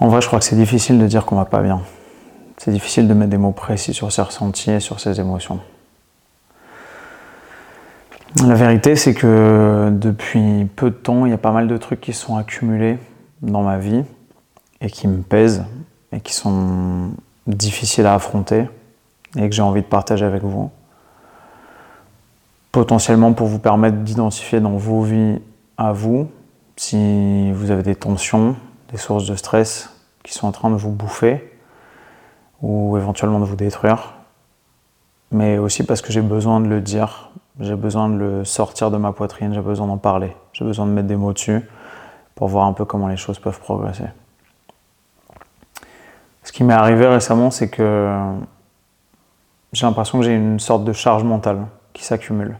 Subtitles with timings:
[0.00, 1.80] En vrai, je crois que c'est difficile de dire qu'on va pas bien.
[2.56, 5.60] C'est difficile de mettre des mots précis sur ses ressentis et sur ses émotions.
[8.46, 12.00] La vérité, c'est que depuis peu de temps, il y a pas mal de trucs
[12.00, 12.98] qui sont accumulés
[13.42, 14.04] dans ma vie
[14.80, 15.64] et qui me pèsent
[16.12, 17.10] et qui sont
[17.46, 18.68] difficiles à affronter
[19.36, 20.70] et que j'ai envie de partager avec vous.
[22.70, 25.40] Potentiellement pour vous permettre d'identifier dans vos vies
[25.76, 26.28] à vous
[26.76, 28.54] si vous avez des tensions,
[28.90, 29.90] des sources de stress
[30.22, 31.52] qui sont en train de vous bouffer
[32.62, 34.14] ou éventuellement de vous détruire,
[35.30, 38.96] mais aussi parce que j'ai besoin de le dire, j'ai besoin de le sortir de
[38.96, 41.68] ma poitrine, j'ai besoin d'en parler, j'ai besoin de mettre des mots dessus
[42.34, 44.06] pour voir un peu comment les choses peuvent progresser.
[46.42, 48.10] Ce qui m'est arrivé récemment, c'est que
[49.72, 52.58] j'ai l'impression que j'ai une sorte de charge mentale qui s'accumule.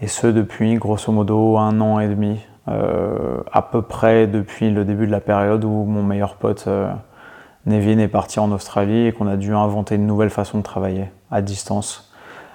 [0.00, 2.38] Et ce depuis grosso modo un an et demi,
[2.70, 6.90] euh, à peu près depuis le début de la période où mon meilleur pote euh,
[7.66, 11.10] Nevin est parti en Australie et qu'on a dû inventer une nouvelle façon de travailler
[11.30, 12.12] à distance,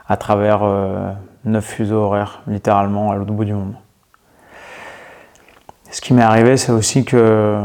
[0.07, 1.11] à travers euh,
[1.45, 3.75] neuf fuseaux horaires, littéralement à l'autre bout du monde.
[5.89, 7.59] Ce qui m'est arrivé, c'est aussi que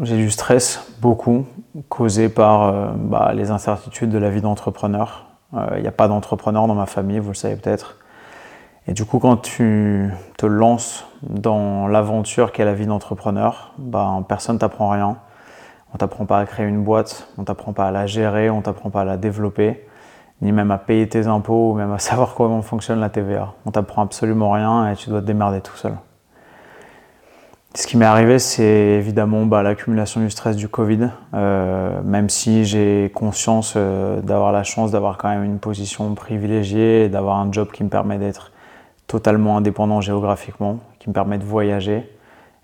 [0.00, 1.46] j'ai du stress beaucoup,
[1.88, 5.26] causé par bah, les incertitudes de la vie d'entrepreneur.
[5.74, 7.96] Il n'y a pas d'entrepreneur dans ma famille, vous le savez peut-être.
[8.86, 14.58] Et du coup, quand tu te lances dans l'aventure qu'est la vie d'entrepreneur, ben, personne
[14.58, 15.16] t'apprend rien.
[15.94, 18.90] On t'apprend pas à créer une boîte, on t'apprend pas à la gérer, on t'apprend
[18.90, 19.86] pas à la développer,
[20.42, 23.54] ni même à payer tes impôts, ou même à savoir comment fonctionne la TVA.
[23.64, 25.94] On t'apprend absolument rien et tu dois te démerder tout seul.
[27.76, 32.64] Ce qui m'est arrivé, c'est évidemment bah, l'accumulation du stress du Covid, euh, même si
[32.64, 37.72] j'ai conscience euh, d'avoir la chance d'avoir quand même une position privilégiée, d'avoir un job
[37.72, 38.52] qui me permet d'être
[39.06, 42.08] totalement indépendant géographiquement, qui me permet de voyager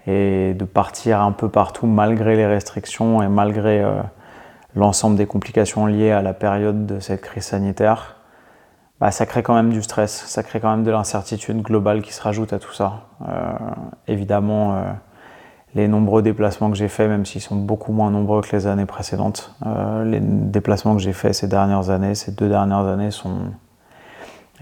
[0.06, 4.00] et de partir un peu partout malgré les restrictions et malgré euh,
[4.74, 8.16] l'ensemble des complications liées à la période de cette crise sanitaire.
[8.98, 12.12] Bah, ça crée quand même du stress, ça crée quand même de l'incertitude globale qui
[12.12, 13.04] se rajoute à tout ça.
[13.28, 13.52] Euh,
[14.08, 14.82] évidemment, euh,
[15.74, 18.86] les nombreux déplacements que j'ai faits, même s'ils sont beaucoup moins nombreux que les années
[18.86, 19.54] précédentes,
[20.04, 23.52] les déplacements que j'ai faits ces dernières années, ces deux dernières années, sont,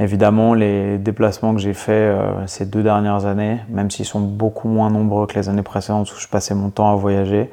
[0.00, 4.68] Évidemment, les déplacements que j'ai faits euh, ces deux dernières années, même s'ils sont beaucoup
[4.68, 7.50] moins nombreux que les années précédentes où je passais mon temps à voyager,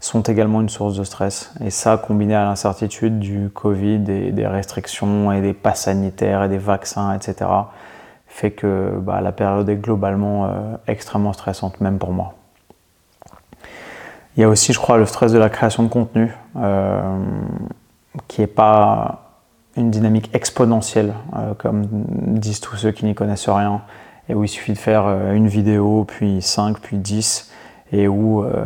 [0.00, 1.54] sont également une source de stress.
[1.64, 6.58] Et ça, combiné à l'incertitude du Covid des restrictions et des passes sanitaires et des
[6.58, 7.46] vaccins, etc.,
[8.34, 10.50] fait que bah, la période est globalement euh,
[10.88, 12.34] extrêmement stressante, même pour moi.
[14.36, 17.00] Il y a aussi, je crois, le stress de la création de contenu, euh,
[18.26, 19.23] qui n'est pas
[19.76, 21.86] une dynamique exponentielle, euh, comme
[22.38, 23.82] disent tous ceux qui n'y connaissent rien,
[24.28, 27.50] et où il suffit de faire euh, une vidéo, puis 5, puis 10,
[27.92, 28.64] et où euh,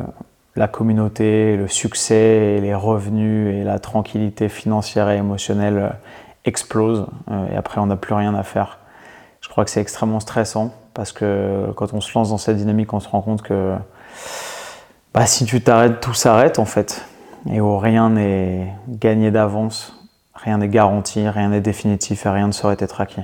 [0.56, 5.96] la communauté, le succès, les revenus et la tranquillité financière et émotionnelle
[6.44, 7.06] explosent,
[7.52, 8.78] et après on n'a plus rien à faire.
[9.40, 12.92] Je crois que c'est extrêmement stressant, parce que quand on se lance dans cette dynamique,
[12.92, 13.74] on se rend compte que
[15.14, 17.04] bah, si tu t'arrêtes, tout s'arrête en fait,
[17.50, 19.97] et où rien n'est gagné d'avance
[20.44, 23.22] Rien n'est garanti, rien n'est définitif et rien ne saurait être acquis.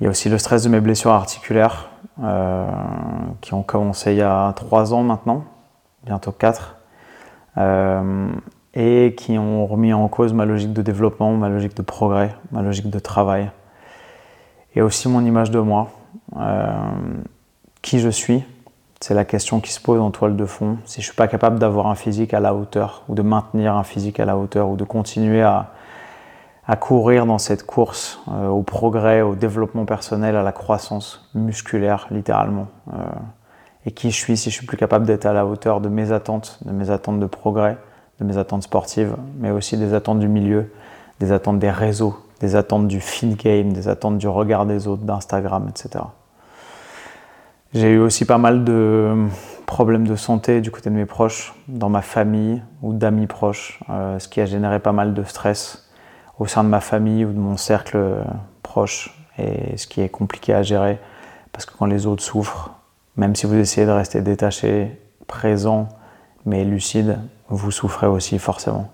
[0.00, 1.88] Il y a aussi le stress de mes blessures articulaires
[2.22, 2.68] euh,
[3.40, 5.44] qui ont commencé il y a trois ans maintenant,
[6.04, 6.76] bientôt quatre,
[7.56, 8.28] euh,
[8.74, 12.62] et qui ont remis en cause ma logique de développement, ma logique de progrès, ma
[12.62, 13.50] logique de travail,
[14.74, 15.90] et aussi mon image de moi,
[16.36, 16.72] euh,
[17.80, 18.44] qui je suis,
[19.00, 20.78] c'est la question qui se pose en toile de fond.
[20.84, 23.76] Si je ne suis pas capable d'avoir un physique à la hauteur, ou de maintenir
[23.76, 25.70] un physique à la hauteur, ou de continuer à,
[26.80, 32.66] courir dans cette course euh, au progrès, au développement personnel, à la croissance musculaire, littéralement.
[32.92, 32.98] Euh,
[33.86, 36.12] et qui je suis si je suis plus capable d'être à la hauteur de mes
[36.12, 37.78] attentes, de mes attentes de progrès,
[38.20, 40.70] de mes attentes sportives, mais aussi des attentes du milieu,
[41.20, 45.04] des attentes des réseaux, des attentes du feed game, des attentes du regard des autres,
[45.04, 46.04] d'Instagram, etc.
[47.74, 49.28] J'ai eu aussi pas mal de
[49.66, 54.18] problèmes de santé du côté de mes proches, dans ma famille ou d'amis proches, euh,
[54.18, 55.90] ce qui a généré pas mal de stress
[56.38, 58.24] au sein de ma famille ou de mon cercle
[58.62, 60.98] proche, et ce qui est compliqué à gérer,
[61.52, 62.70] parce que quand les autres souffrent,
[63.16, 65.90] même si vous essayez de rester détaché, présent,
[66.46, 67.18] mais lucide,
[67.50, 68.90] vous souffrez aussi forcément.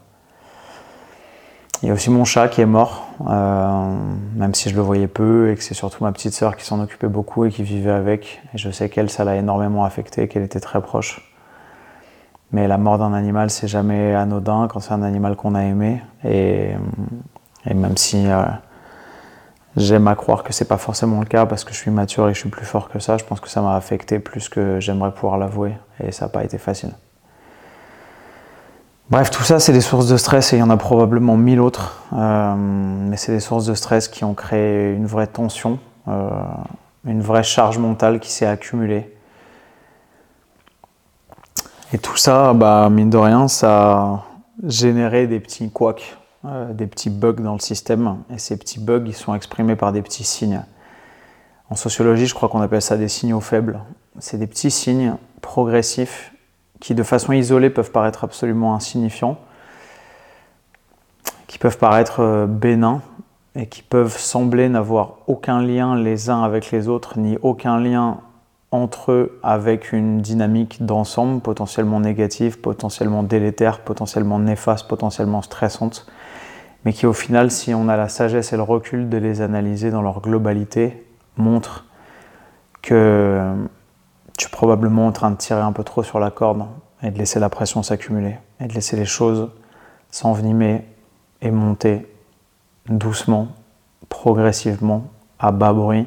[1.83, 3.97] Il y a aussi mon chat qui est mort, euh,
[4.35, 6.81] même si je le voyais peu et que c'est surtout ma petite sœur qui s'en
[6.81, 8.41] occupait beaucoup et qui vivait avec.
[8.55, 11.35] Je sais qu'elle, ça l'a énormément affecté, qu'elle était très proche.
[12.53, 16.01] Mais la mort d'un animal, c'est jamais anodin quand c'est un animal qu'on a aimé.
[16.25, 16.71] Et,
[17.67, 18.45] même si euh,
[19.77, 22.35] j'aime à croire que c'est pas forcément le cas parce que je suis mature et
[22.35, 25.13] je suis plus fort que ça, je pense que ça m'a affecté plus que j'aimerais
[25.13, 25.75] pouvoir l'avouer.
[26.03, 26.93] Et ça n'a pas été facile.
[29.11, 31.61] Bref, tout ça, c'est des sources de stress et il y en a probablement mille
[31.61, 32.03] autres.
[32.15, 35.79] Euh, mais c'est des sources de stress qui ont créé une vraie tension,
[36.09, 36.31] euh,
[37.05, 39.15] une vraie charge mentale qui s'est accumulée.
[41.93, 44.25] Et tout ça, bah, mine de rien, ça a
[44.67, 46.17] généré des petits couacs,
[46.47, 48.17] euh, des petits bugs dans le système.
[48.35, 50.63] Et ces petits bugs, ils sont exprimés par des petits signes.
[51.69, 53.81] En sociologie, je crois qu'on appelle ça des signaux faibles.
[54.19, 56.34] C'est des petits signes progressifs
[56.85, 59.39] qui, de façon isolée, peuvent paraître absolument insignifiants,
[61.47, 63.01] qui peuvent paraître euh, bénins
[63.57, 68.19] et qui peuvent sembler n'avoir aucun lien les uns avec les autres, ni aucun lien
[68.71, 76.07] entre eux avec une dynamique d'ensemble potentiellement négative, potentiellement délétère, potentiellement néfaste, potentiellement stressante,
[76.85, 79.91] mais qui au final, si on a la sagesse et le recul de les analyser
[79.91, 81.03] dans leur globalité,
[81.39, 81.87] montre
[82.83, 83.55] que
[84.39, 86.67] tu es probablement en train de tirer un peu trop sur la corde
[87.03, 89.51] et de laisser la pression s'accumuler et de laisser les choses
[90.11, 90.85] s'envenimer
[91.43, 92.07] et monter
[92.89, 93.49] doucement,
[94.09, 95.09] progressivement,
[95.41, 96.07] à bas bruit,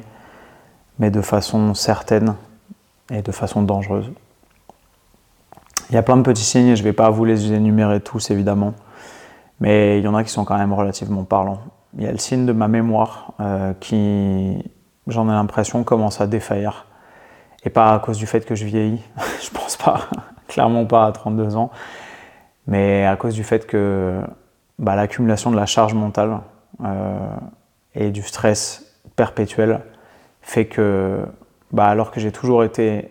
[0.98, 2.34] mais de façon certaine
[3.10, 4.10] et de façon dangereuse.
[5.90, 8.30] Il y a plein de petits signes, je ne vais pas vous les énumérer tous
[8.30, 8.74] évidemment,
[9.60, 11.60] mais il y en a qui sont quand même relativement parlants.
[11.96, 14.62] Il y a le signe de ma mémoire euh, qui,
[15.06, 16.86] j'en ai l'impression, commence à défaillir.
[17.68, 19.02] Et pas à cause du fait que je vieillis,
[19.42, 20.08] je pense pas,
[20.48, 21.70] clairement pas à 32 ans,
[22.66, 24.22] mais à cause du fait que
[24.78, 26.40] bah, l'accumulation de la charge mentale
[26.82, 27.18] euh,
[27.94, 29.82] et du stress perpétuel
[30.40, 31.26] fait que,
[31.70, 33.10] bah, alors que j'ai toujours été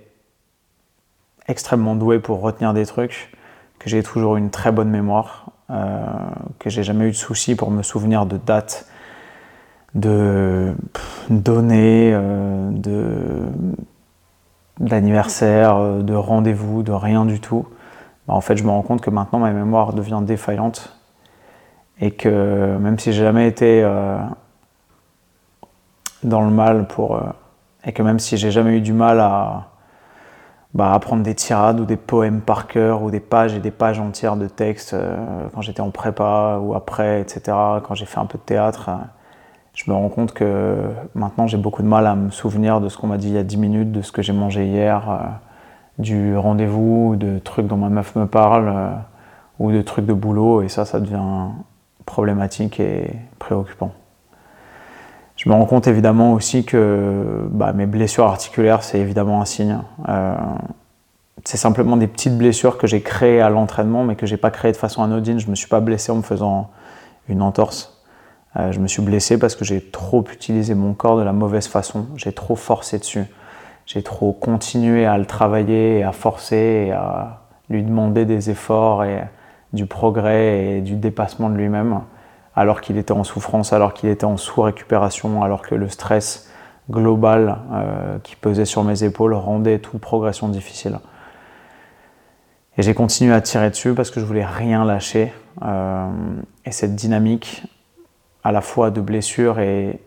[1.47, 3.31] extrêmement doué pour retenir des trucs,
[3.77, 6.03] que j'ai toujours une très bonne mémoire, euh,
[6.57, 8.87] que j'ai jamais eu de soucis pour me souvenir de dates,
[9.93, 10.73] de
[11.29, 13.51] données, euh, de
[14.79, 17.65] d'anniversaire, euh, de rendez-vous, de rien du tout.
[18.27, 20.97] Bah, en fait, je me rends compte que maintenant ma mémoire devient défaillante
[21.99, 24.17] et que même si j'ai jamais été euh,
[26.23, 27.19] dans le mal pour
[27.85, 29.69] et que même si j'ai jamais eu du mal à
[30.73, 33.99] bah, apprendre des tirades ou des poèmes par cœur ou des pages et des pages
[33.99, 34.95] entières de textes
[35.53, 37.41] quand j'étais en prépa ou après, etc.
[37.83, 38.91] Quand j'ai fait un peu de théâtre
[39.77, 40.75] je me rends compte que
[41.13, 43.37] maintenant j'ai beaucoup de mal à me souvenir de ce qu'on m'a dit il y
[43.37, 45.17] a 10 minutes, de ce que j'ai mangé hier, euh,
[45.99, 48.89] du rendez-vous, de trucs dont ma meuf me parle, euh,
[49.59, 51.49] ou de trucs de boulot, et ça, ça devient
[52.07, 53.91] problématique et préoccupant.
[55.35, 59.77] Je me rends compte évidemment aussi que bah, mes blessures articulaires, c'est évidemment un signe.
[60.09, 60.35] Euh,
[61.45, 64.71] c'est simplement des petites blessures que j'ai créées à l'entraînement, mais que j'ai pas créées
[64.71, 65.37] de façon anodine.
[65.37, 66.71] Je me suis pas blessé en me faisant
[67.29, 67.96] une entorse.
[68.57, 71.67] Euh, je me suis blessé parce que j'ai trop utilisé mon corps de la mauvaise
[71.67, 73.25] façon, j'ai trop forcé dessus,
[73.85, 79.23] j'ai trop continué à le travailler à forcer et à lui demander des efforts et
[79.73, 82.01] du progrès et du dépassement de lui-même,
[82.55, 86.49] alors qu'il était en souffrance, alors qu'il était en sous-récupération, alors que le stress
[86.89, 90.99] global euh, qui pesait sur mes épaules rendait toute progression difficile.
[92.77, 95.33] Et j'ai continué à tirer dessus parce que je voulais rien lâcher.
[95.63, 96.09] Euh,
[96.63, 97.63] et cette dynamique,
[98.47, 99.99] à la fois de blessure et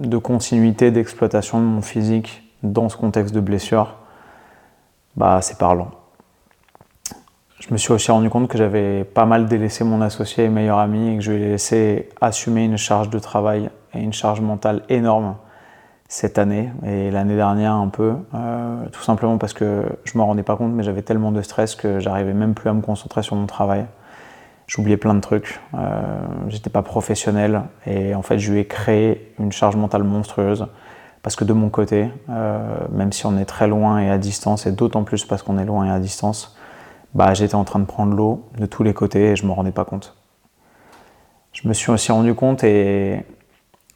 [0.00, 3.96] de continuité d'exploitation de mon physique dans ce contexte de blessure,
[5.16, 5.90] bah, c'est parlant.
[7.60, 10.78] Je me suis aussi rendu compte que j'avais pas mal délaissé mon associé et meilleur
[10.78, 14.40] ami et que je lui ai laissé assumer une charge de travail et une charge
[14.40, 15.36] mentale énorme
[16.08, 20.42] cette année et l'année dernière un peu, euh, tout simplement parce que je me rendais
[20.42, 23.36] pas compte mais j'avais tellement de stress que j'arrivais même plus à me concentrer sur
[23.36, 23.84] mon travail
[24.66, 26.02] j'oubliais plein de trucs, euh,
[26.48, 30.66] j'étais pas professionnel et en fait je lui ai créé une charge mentale monstrueuse
[31.22, 34.66] parce que de mon côté, euh, même si on est très loin et à distance
[34.66, 36.56] et d'autant plus parce qu'on est loin et à distance,
[37.14, 39.72] bah, j'étais en train de prendre l'eau de tous les côtés et je me rendais
[39.72, 40.16] pas compte.
[41.52, 43.24] Je me suis aussi rendu compte et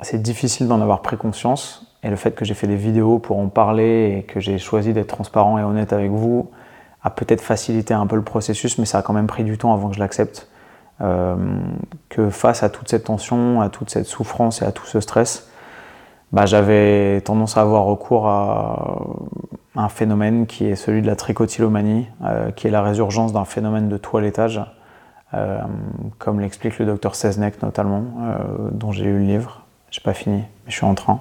[0.00, 3.38] c'est difficile d'en avoir pris conscience et le fait que j'ai fait des vidéos pour
[3.38, 6.50] en parler et que j'ai choisi d'être transparent et honnête avec vous
[7.02, 9.72] a peut-être facilité un peu le processus, mais ça a quand même pris du temps
[9.72, 10.48] avant que je l'accepte.
[11.02, 11.34] Euh,
[12.10, 15.48] que face à toute cette tension, à toute cette souffrance et à tout ce stress,
[16.32, 18.96] bah, j'avais tendance à avoir recours à
[19.76, 23.88] un phénomène qui est celui de la tricotylomanie, euh, qui est la résurgence d'un phénomène
[23.88, 24.60] de toilettage,
[25.32, 25.60] euh,
[26.18, 28.04] comme l'explique le docteur Seznek notamment,
[28.72, 29.62] dont j'ai eu le livre.
[29.90, 31.20] J'ai pas fini, mais je suis en train.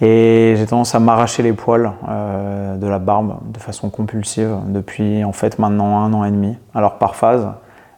[0.00, 5.32] Et j'ai tendance à m'arracher les poils de la barbe de façon compulsive depuis en
[5.32, 6.56] fait maintenant un an et demi.
[6.74, 7.46] Alors par phase,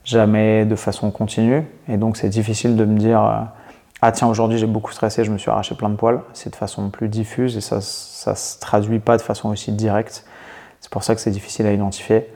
[0.04, 1.64] jamais de façon continue.
[1.88, 3.40] Et donc c'est difficile de me dire euh,
[4.00, 6.20] Ah tiens, aujourd'hui j'ai beaucoup stressé, je me suis arraché plein de poils.
[6.32, 10.24] C'est de façon plus diffuse et ça ne se traduit pas de façon aussi directe.
[10.80, 12.28] C'est pour ça que c'est difficile à identifier.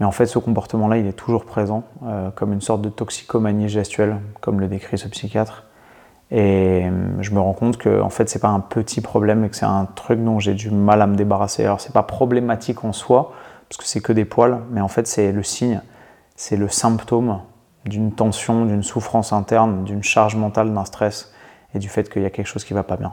[0.00, 3.68] Mais en fait, ce comportement-là, il est toujours présent, euh, comme une sorte de toxicomanie
[3.68, 5.66] gestuelle, comme le décrit ce psychiatre.
[6.32, 6.86] Et
[7.20, 9.66] je me rends compte que en fait, c'est pas un petit problème et que c'est
[9.66, 11.64] un truc dont j'ai du mal à me débarrasser.
[11.64, 13.32] Alors, c'est pas problématique en soi,
[13.68, 15.82] parce que c'est que des poils, mais en fait, c'est le signe,
[16.36, 17.40] c'est le symptôme
[17.84, 21.32] d'une tension, d'une souffrance interne, d'une charge mentale, d'un stress
[21.74, 23.12] et du fait qu'il y a quelque chose qui va pas bien.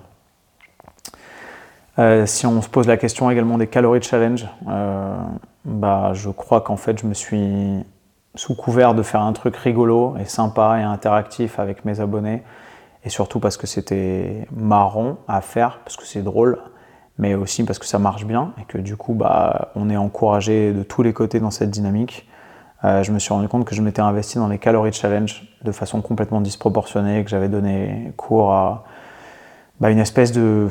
[1.98, 5.18] Euh, si on se pose la question également des calories challenge, euh,
[5.66, 7.84] bah, je crois qu'en fait, je me suis
[8.36, 12.44] sous couvert de faire un truc rigolo et sympa et interactif avec mes abonnés
[13.04, 16.60] et surtout parce que c'était marrant à faire, parce que c'est drôle,
[17.18, 20.74] mais aussi parce que ça marche bien et que du coup, bah, on est encouragé
[20.74, 22.30] de tous les côtés dans cette dynamique.
[22.86, 25.72] Euh, je me suis rendu compte que je m'étais investi dans les calories challenge de
[25.72, 28.86] façon complètement disproportionnée, que j'avais donné cours à
[29.82, 30.70] bah, une espèce de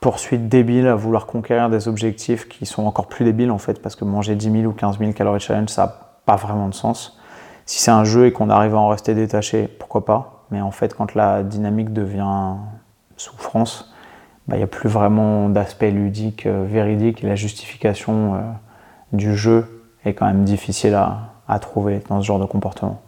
[0.00, 3.94] poursuite débile à vouloir conquérir des objectifs qui sont encore plus débiles en fait, parce
[3.94, 5.94] que manger 10 000 ou 15 000 calories challenge, ça n'a
[6.26, 7.18] pas vraiment de sens.
[7.64, 10.44] Si c'est un jeu et qu'on arrive à en rester détaché, pourquoi pas?
[10.50, 12.54] Mais en fait, quand la dynamique devient
[13.16, 13.92] souffrance,
[14.46, 18.38] bah, il n'y a plus vraiment d'aspect ludique, euh, véridique, et la justification euh,
[19.12, 23.00] du jeu est quand même difficile à, à, trouver dans ce genre de comportement.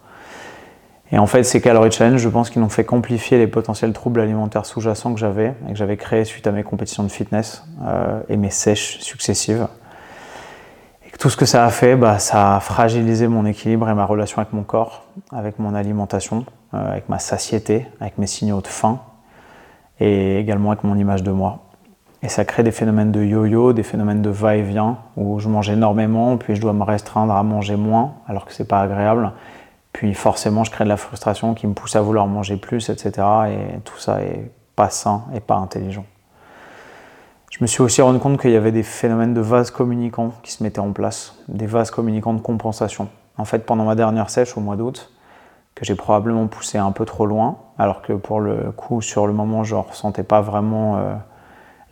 [1.10, 4.20] Et en fait, ces calories challenge, je pense qu'ils n'ont fait qu'amplifier les potentiels troubles
[4.20, 8.20] alimentaires sous-jacents que j'avais et que j'avais créés suite à mes compétitions de fitness euh,
[8.28, 9.68] et mes sèches successives.
[11.06, 14.04] Et tout ce que ça a fait, bah, ça a fragilisé mon équilibre et ma
[14.04, 18.66] relation avec mon corps, avec mon alimentation, euh, avec ma satiété, avec mes signaux de
[18.66, 19.00] faim
[20.00, 21.67] et également avec mon image de moi.
[22.22, 26.36] Et ça crée des phénomènes de yo-yo, des phénomènes de va-et-vient où je mange énormément,
[26.36, 29.32] puis je dois me restreindre à manger moins alors que c'est pas agréable.
[29.92, 33.26] Puis forcément, je crée de la frustration qui me pousse à vouloir manger plus, etc.
[33.48, 36.04] Et tout ça est pas sain et pas intelligent.
[37.50, 40.52] Je me suis aussi rendu compte qu'il y avait des phénomènes de vases communicants qui
[40.52, 43.08] se mettaient en place, des vases communicants de compensation.
[43.36, 45.12] En fait, pendant ma dernière sèche au mois d'août,
[45.74, 49.32] que j'ai probablement poussé un peu trop loin, alors que pour le coup, sur le
[49.32, 51.14] moment, je ne ressentais pas vraiment euh,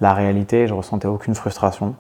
[0.01, 1.95] la réalité, je ressentais aucune frustration.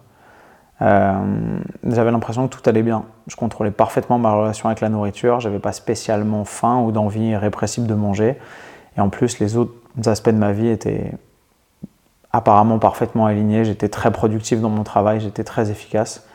[0.83, 3.05] Euh, j'avais l'impression que tout allait bien.
[3.26, 7.87] Je contrôlais parfaitement ma relation avec la nourriture, j'avais pas spécialement faim ou d'envie irrépressible
[7.87, 8.37] de manger.
[8.97, 9.73] Et en plus, les autres
[10.07, 11.12] aspects de ma vie étaient
[12.33, 16.26] apparemment parfaitement aligné, j'étais très productif dans mon travail, j'étais très efficace.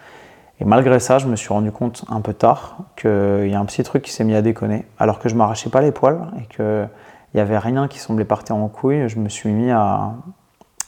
[0.59, 3.65] Et malgré ça, je me suis rendu compte un peu tard qu'il y a un
[3.65, 4.85] petit truc qui s'est mis à déconner.
[4.99, 6.89] Alors que je m'arrachais pas les poils et qu'il
[7.33, 10.13] n'y avait rien qui semblait partir en couille, je me suis mis à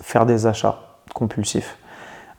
[0.02, 0.80] faire des achats
[1.14, 1.78] compulsifs,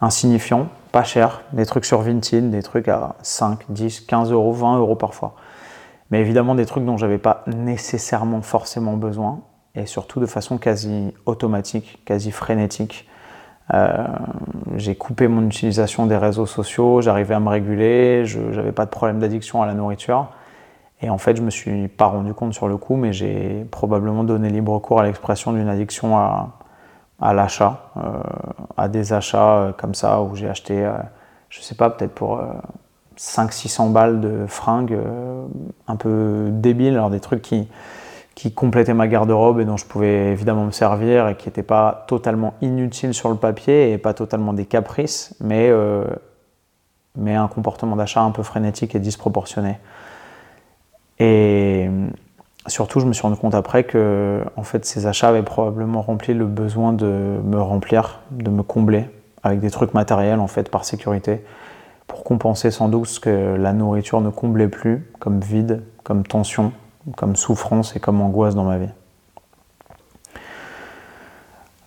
[0.00, 4.78] insignifiants, pas chers, des trucs sur Vinted, des trucs à 5, 10, 15 euros, 20
[4.78, 5.34] euros parfois.
[6.10, 9.40] Mais évidemment des trucs dont j'avais pas nécessairement forcément besoin
[9.74, 13.08] et surtout de façon quasi automatique, quasi frénétique.
[13.72, 14.06] Euh,
[14.76, 18.90] j'ai coupé mon utilisation des réseaux sociaux, j'arrivais à me réguler, je n'avais pas de
[18.90, 20.28] problème d'addiction à la nourriture.
[21.00, 24.22] Et en fait, je me suis pas rendu compte sur le coup, mais j'ai probablement
[24.22, 26.50] donné libre cours à l'expression d'une addiction à,
[27.20, 28.00] à l'achat, euh,
[28.76, 30.90] à des achats euh, comme ça, où j'ai acheté,
[31.48, 32.42] je sais pas, peut-être pour
[33.16, 34.98] 500-600 balles de fringues
[35.86, 37.68] un peu débiles, alors des trucs qui,
[38.34, 42.04] qui complétait ma garde-robe et dont je pouvais évidemment me servir et qui n'était pas
[42.08, 46.04] totalement inutile sur le papier et pas totalement des caprices, mais, euh,
[47.16, 49.78] mais un comportement d'achat un peu frénétique et disproportionné.
[52.66, 56.34] Surtout, je me suis rendu compte après que en fait, ces achats avaient probablement rempli
[56.34, 59.08] le besoin de me remplir, de me combler
[59.42, 61.44] avec des trucs matériels en fait par sécurité
[62.06, 66.72] pour compenser sans doute ce que la nourriture ne comblait plus comme vide, comme tension,
[67.16, 68.90] comme souffrance et comme angoisse dans ma vie.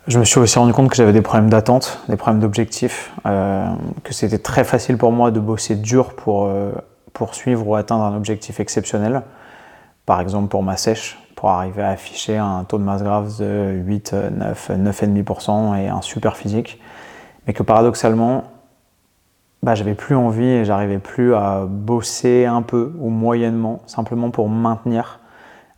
[0.08, 3.68] Je me suis aussi rendu compte que j'avais des problèmes d'attente, des problèmes d'objectif, euh,
[4.04, 6.72] que c'était très facile pour moi de bosser dur pour euh,
[7.12, 9.24] poursuivre ou atteindre un objectif exceptionnel.
[10.08, 13.74] Par exemple pour ma sèche, pour arriver à afficher un taux de masse grave de
[13.86, 16.82] 8, 9, 9,5% et un super physique.
[17.46, 18.46] Mais que paradoxalement,
[19.62, 24.48] bah, j'avais plus envie et j'arrivais plus à bosser un peu ou moyennement, simplement pour
[24.48, 25.20] maintenir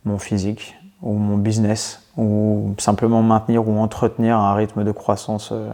[0.04, 5.70] mon physique ou mon business, ou simplement maintenir ou entretenir un rythme de croissance euh,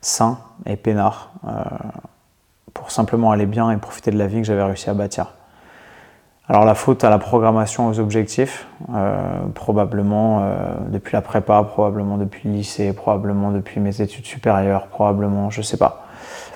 [0.00, 1.50] sain et peinard, euh,
[2.74, 5.34] pour simplement aller bien et profiter de la vie que j'avais réussi à bâtir.
[6.48, 10.44] Alors la faute à la programmation aux objectifs, euh, probablement
[10.88, 15.76] depuis la prépa, probablement depuis le lycée, probablement depuis mes études supérieures, probablement, je sais
[15.76, 16.02] pas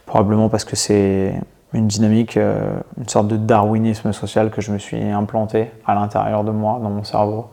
[0.07, 1.35] probablement parce que c'est
[1.75, 6.45] une dynamique, euh, une sorte de darwinisme social que je me suis implanté à l'intérieur
[6.45, 7.51] de moi, dans mon cerveau,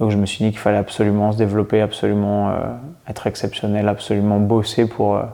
[0.00, 2.54] et où je me suis dit qu'il fallait absolument se développer, absolument euh,
[3.08, 5.24] être exceptionnel, absolument bosser pour euh,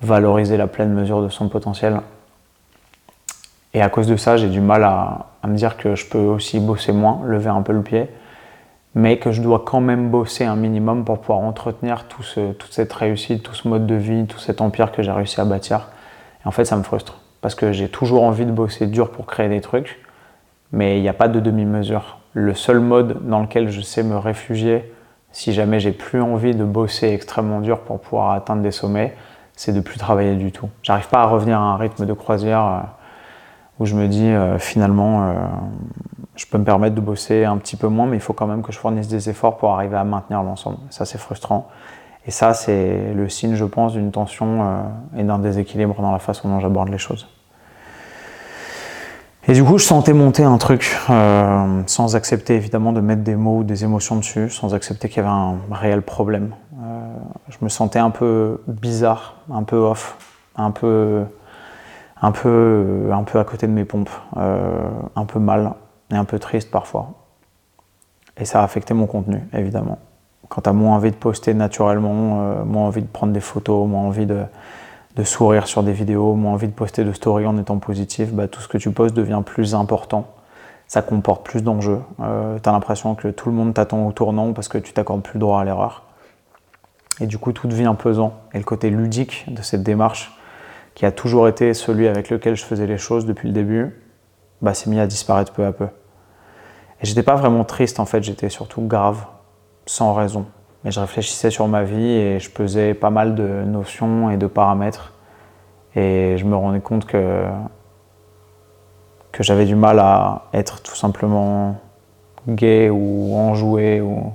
[0.00, 2.00] valoriser la pleine mesure de son potentiel.
[3.74, 6.60] Et à cause de ça, j'ai du mal à, me dire que je peux aussi
[6.60, 8.08] bosser moins, lever un peu le pied,
[8.94, 12.22] mais que je dois quand même bosser un minimum pour pouvoir entretenir tout
[12.58, 15.44] toute cette réussite, tout ce mode de vie, tout cet empire que j'ai réussi à
[15.44, 15.88] bâtir.
[16.44, 19.26] Et en fait, ça me frustre, parce que j'ai toujours envie de bosser dur pour
[19.26, 20.00] créer des trucs,
[20.72, 22.18] mais il n'y a pas de demi-mesure.
[22.32, 24.92] Le seul mode dans lequel je sais me réfugier,
[25.32, 29.14] si jamais j'ai plus envie de bosser extrêmement dur pour pouvoir atteindre des sommets,
[29.54, 30.68] c'est de plus travailler du tout.
[30.82, 32.80] J'arrive pas à revenir à un rythme de croisière euh,
[33.80, 35.34] où je me dis euh, finalement euh,
[36.36, 38.62] je peux me permettre de bosser un petit peu moins, mais il faut quand même
[38.62, 40.78] que je fournisse des efforts pour arriver à maintenir l'ensemble.
[40.90, 41.68] Ça c'est frustrant.
[42.26, 44.84] Et ça c'est le signe, je pense, d'une tension
[45.16, 47.26] et d'un déséquilibre dans la façon dont j'aborde les choses.
[49.48, 53.36] Et du coup, je sentais monter un truc, euh, sans accepter évidemment de mettre des
[53.36, 56.54] mots ou des émotions dessus, sans accepter qu'il y avait un réel problème.
[56.80, 57.14] Euh,
[57.48, 60.18] je me sentais un peu bizarre, un peu off,
[60.56, 61.24] un peu,
[62.22, 65.72] un peu, un peu à côté de mes pompes, euh, un peu mal
[66.10, 67.12] et un peu triste parfois.
[68.36, 69.98] Et ça a affecté mon contenu, évidemment.
[70.48, 74.26] Quand as moins envie de poster naturellement, moins envie de prendre des photos, moins envie
[74.26, 74.44] de,
[75.16, 78.48] de sourire sur des vidéos, moins envie de poster de stories en étant positif, bah,
[78.48, 80.26] tout ce que tu postes devient plus important.
[80.86, 82.00] Ça comporte plus d'enjeux.
[82.20, 85.22] Euh, tu as l'impression que tout le monde t'attend au tournant parce que tu t'accordes
[85.22, 86.04] plus le droit à l'erreur.
[87.20, 88.34] Et du coup, tout devient pesant.
[88.54, 90.36] Et le côté ludique de cette démarche,
[90.94, 93.94] qui a toujours été celui avec lequel je faisais les choses depuis le début,
[94.62, 95.86] bah, s'est mis à disparaître peu à peu.
[97.02, 99.24] Et j'étais pas vraiment triste en fait, j'étais surtout grave,
[99.86, 100.46] sans raison.
[100.84, 104.46] Mais je réfléchissais sur ma vie et je pesais pas mal de notions et de
[104.46, 105.12] paramètres.
[105.94, 107.44] Et je me rendais compte que,
[109.32, 111.76] que j'avais du mal à être tout simplement
[112.48, 114.32] gay ou enjoué ou,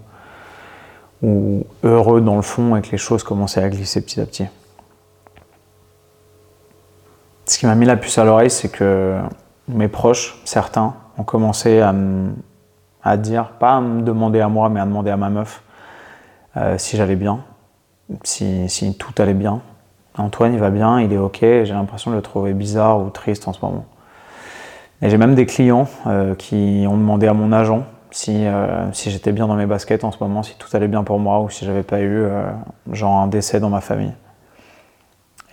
[1.24, 4.45] ou heureux dans le fond et que les choses commençaient à glisser petit à petit.
[7.47, 9.19] Ce qui m'a mis la puce à l'oreille, c'est que
[9.67, 14.86] mes proches, certains, ont commencé à, dire, pas à me demander à moi, mais à
[14.86, 15.62] demander à ma meuf,
[16.58, 17.41] euh, si j'allais bien,
[18.23, 19.62] si, tout allait bien.
[20.17, 23.47] Antoine, il va bien, il est ok, j'ai l'impression de le trouver bizarre ou triste
[23.47, 23.86] en ce moment.
[25.03, 29.12] Et j'ai même des clients euh, qui ont demandé à mon agent si, euh, si
[29.12, 31.49] j'étais bien dans mes baskets en ce moment, si tout allait bien pour moi ou
[31.49, 32.25] si j'avais pas eu
[32.91, 34.13] genre un décès dans ma famille.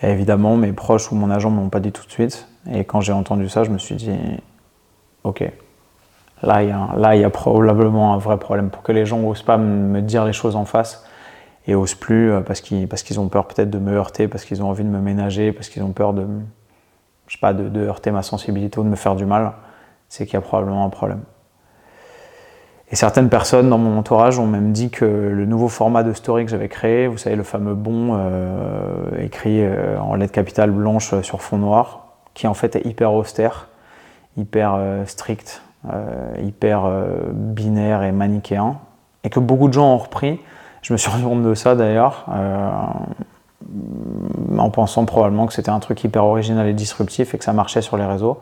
[0.03, 2.49] Évidemment, mes proches ou mon agent ne m'ont pas dit tout de suite.
[2.71, 4.11] Et quand j'ai entendu ça, je me suis dit,
[5.25, 5.51] ok,
[6.43, 6.65] Là,
[7.15, 10.25] il y, a, probablement un vrai problème pour que les gens n'osent pas me dire
[10.25, 11.05] les choses en face
[11.69, 14.69] et osent plus euh, parce qu'ils ont peur peut-être de me heurter, parce qu'ils ont
[14.69, 16.27] envie de me ménager, parce qu'ils ont peur de,
[17.77, 19.53] heurter ma sensibilité ou de me faire du mal,
[20.09, 21.21] c'est qu'il y a probablement un problème.
[22.92, 26.44] Et certaines personnes dans mon entourage ont même dit que le nouveau format de story
[26.44, 31.20] que j'avais créé, vous savez, le fameux bon euh, écrit euh, en lettres capitales blanches
[31.22, 33.68] sur fond noir, qui en fait est hyper austère,
[34.37, 38.76] hyper strict, euh, hyper euh, binaire et manichéen,
[39.24, 40.38] et que beaucoup de gens ont repris.
[40.81, 42.70] Je me suis rendu compte de ça d'ailleurs, euh,
[44.59, 47.83] en pensant probablement que c'était un truc hyper original et disruptif et que ça marchait
[47.83, 48.38] sur les réseaux.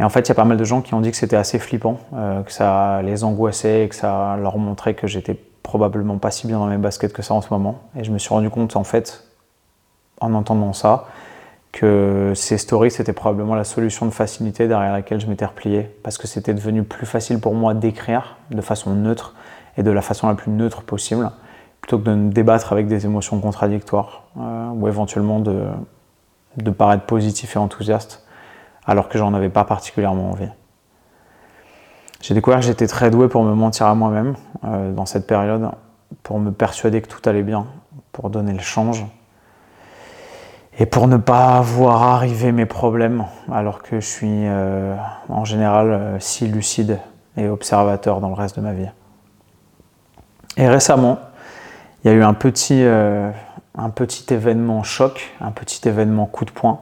[0.00, 1.36] Et en fait, il y a pas mal de gens qui ont dit que c'était
[1.36, 6.46] assez flippant, que ça les angoissait que ça leur montrait que j'étais probablement pas si
[6.46, 7.80] bien dans mes baskets que ça en ce moment.
[7.96, 9.24] Et je me suis rendu compte, en fait,
[10.20, 11.06] en entendant ça,
[11.72, 16.16] que ces stories, c'était probablement la solution de facilité derrière laquelle je m'étais replié, parce
[16.16, 19.34] que c'était devenu plus facile pour moi d'écrire de façon neutre
[19.76, 21.30] et de la façon la plus neutre possible,
[21.80, 27.56] plutôt que de me débattre avec des émotions contradictoires, euh, ou éventuellement de paraître positif
[27.56, 28.26] et enthousiaste,
[28.88, 30.48] alors que j'en avais pas particulièrement envie.
[32.22, 35.70] J'ai découvert que j'étais très doué pour me mentir à moi-même euh, dans cette période,
[36.24, 37.66] pour me persuader que tout allait bien,
[38.10, 39.06] pour donner le change,
[40.78, 44.96] et pour ne pas voir arriver mes problèmes, alors que je suis euh,
[45.28, 46.98] en général euh, si lucide
[47.36, 48.88] et observateur dans le reste de ma vie.
[50.56, 51.18] Et récemment,
[52.02, 56.50] il y a eu un petit, un petit événement choc, un petit événement coup de
[56.50, 56.80] poing,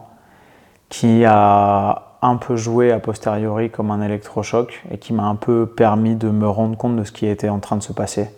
[0.89, 5.67] qui a un peu joué a posteriori comme un électrochoc et qui m'a un peu
[5.67, 8.31] permis de me rendre compte de ce qui était en train de se passer.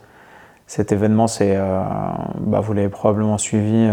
[0.66, 3.88] Cet événement, c'est, bah, vous l'avez probablement suivi,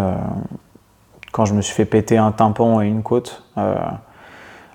[1.35, 3.75] quand je me suis fait péter un tympan et une côte euh,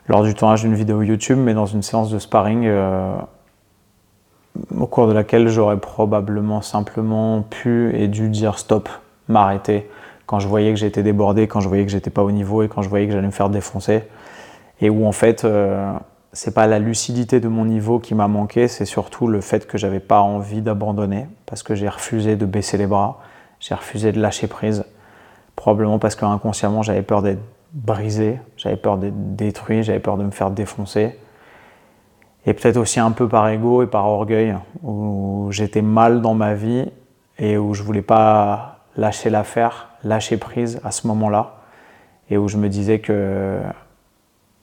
[0.08, 3.14] lors du tournage d'une vidéo YouTube, mais dans une séance de sparring euh,
[4.78, 8.90] au cours de laquelle j'aurais probablement simplement pu et dû dire stop,
[9.26, 9.90] m'arrêter
[10.30, 12.68] quand je voyais que j'étais débordé, quand je voyais que j'étais pas au niveau et
[12.68, 14.04] quand je voyais que j'allais me faire défoncer.
[14.80, 15.92] Et où en fait, euh,
[16.32, 19.76] c'est pas la lucidité de mon niveau qui m'a manqué, c'est surtout le fait que
[19.76, 23.18] j'avais pas envie d'abandonner parce que j'ai refusé de baisser les bras,
[23.58, 24.84] j'ai refusé de lâcher prise
[25.56, 30.30] probablement parce qu'inconsciemment j'avais peur d'être brisé, j'avais peur d'être détruit, j'avais peur de me
[30.30, 31.18] faire défoncer.
[32.46, 36.54] Et peut-être aussi un peu par ego et par orgueil, où j'étais mal dans ma
[36.54, 36.88] vie
[37.36, 41.56] et où je voulais pas lâcher l'affaire, lâcher prise à ce moment-là,
[42.30, 43.60] et où je me disais que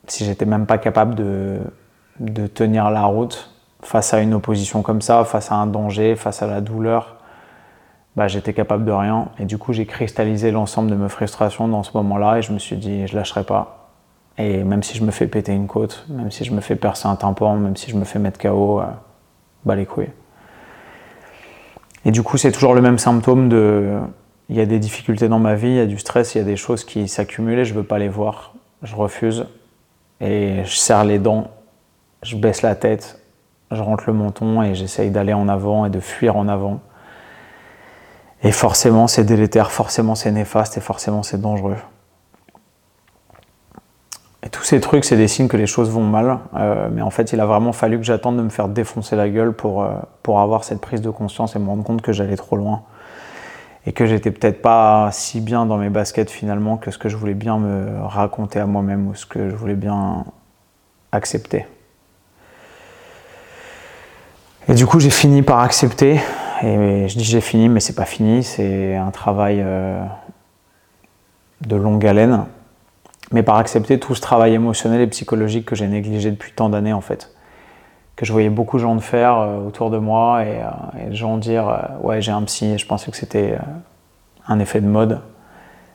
[0.08, 1.60] si j'étais même pas capable de,
[2.20, 6.42] de tenir la route face à une opposition comme ça, face à un danger, face
[6.42, 7.18] à la douleur,
[8.16, 9.30] bah, j'étais capable de rien.
[9.38, 12.58] Et du coup, j'ai cristallisé l'ensemble de mes frustrations dans ce moment-là et je me
[12.58, 13.92] suis dit, je lâcherai pas.
[14.40, 17.08] Et même si je me fais péter une côte, même si je me fais percer
[17.08, 18.86] un tympan, même si je me fais mettre KO, euh,
[19.66, 20.10] bah les couilles.
[22.06, 24.00] Et du coup, c'est toujours le même symptôme de.
[24.50, 26.42] Il y a des difficultés dans ma vie, il y a du stress, il y
[26.42, 28.54] a des choses qui s'accumulent et je veux pas les voir.
[28.82, 29.46] Je refuse.
[30.22, 31.52] Et je serre les dents,
[32.24, 33.22] je baisse la tête,
[33.72, 36.80] je rentre le menton et j'essaye d'aller en avant et de fuir en avant.
[38.44, 41.76] Et forcément, c'est délétère, forcément, c'est néfaste et forcément, c'est dangereux.
[44.44, 46.40] Et tous ces trucs, c'est des signes que les choses vont mal.
[46.56, 49.28] Euh, mais en fait, il a vraiment fallu que j'attende de me faire défoncer la
[49.30, 52.38] gueule pour, euh, pour avoir cette prise de conscience et me rendre compte que j'allais
[52.38, 52.84] trop loin.
[53.88, 57.16] Et que j'étais peut-être pas si bien dans mes baskets finalement que ce que je
[57.16, 60.26] voulais bien me raconter à moi-même ou ce que je voulais bien
[61.14, 61.66] accepter.
[64.68, 66.20] Et du coup, j'ai fini par accepter
[66.62, 70.04] et je dis j'ai fini, mais c'est pas fini, c'est un travail euh,
[71.62, 72.44] de longue haleine.
[73.32, 76.92] Mais par accepter tout ce travail émotionnel et psychologique que j'ai négligé depuis tant d'années
[76.92, 77.34] en fait.
[78.18, 81.38] Que je voyais beaucoup de gens faire euh, autour de moi et, euh, et gens
[81.38, 83.58] dire ouais j'ai un psy et je pensais que c'était
[84.48, 85.22] un effet de mode.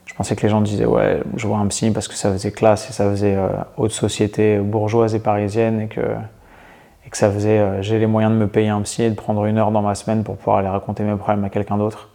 [0.06, 2.52] Je pensais que les gens disaient ouais je vois un psy parce que ça faisait
[2.52, 3.36] classe et ça faisait
[3.76, 6.00] haute société bourgeoise et parisienne et que
[7.12, 9.44] que ça faisait, euh, j'ai les moyens de me payer un psy et de prendre
[9.44, 12.08] une heure dans ma semaine pour pouvoir aller raconter mes problèmes à quelqu'un d'autre.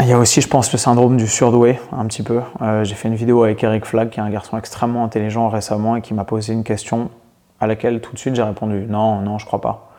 [0.00, 2.40] Il y a aussi, je pense, le syndrome du surdoué, un petit peu.
[2.62, 5.96] Euh, j'ai fait une vidéo avec Eric Flag, qui est un garçon extrêmement intelligent récemment
[5.96, 7.10] et qui m'a posé une question
[7.58, 9.90] à laquelle tout de suite j'ai répondu non, non, je crois pas.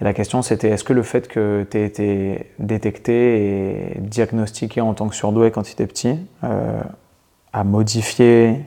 [0.00, 4.80] Et la question c'était est-ce que le fait que tu aies été détecté et diagnostiqué
[4.80, 6.80] en tant que surdoué quand tu étais petit euh,
[7.52, 8.64] a modifié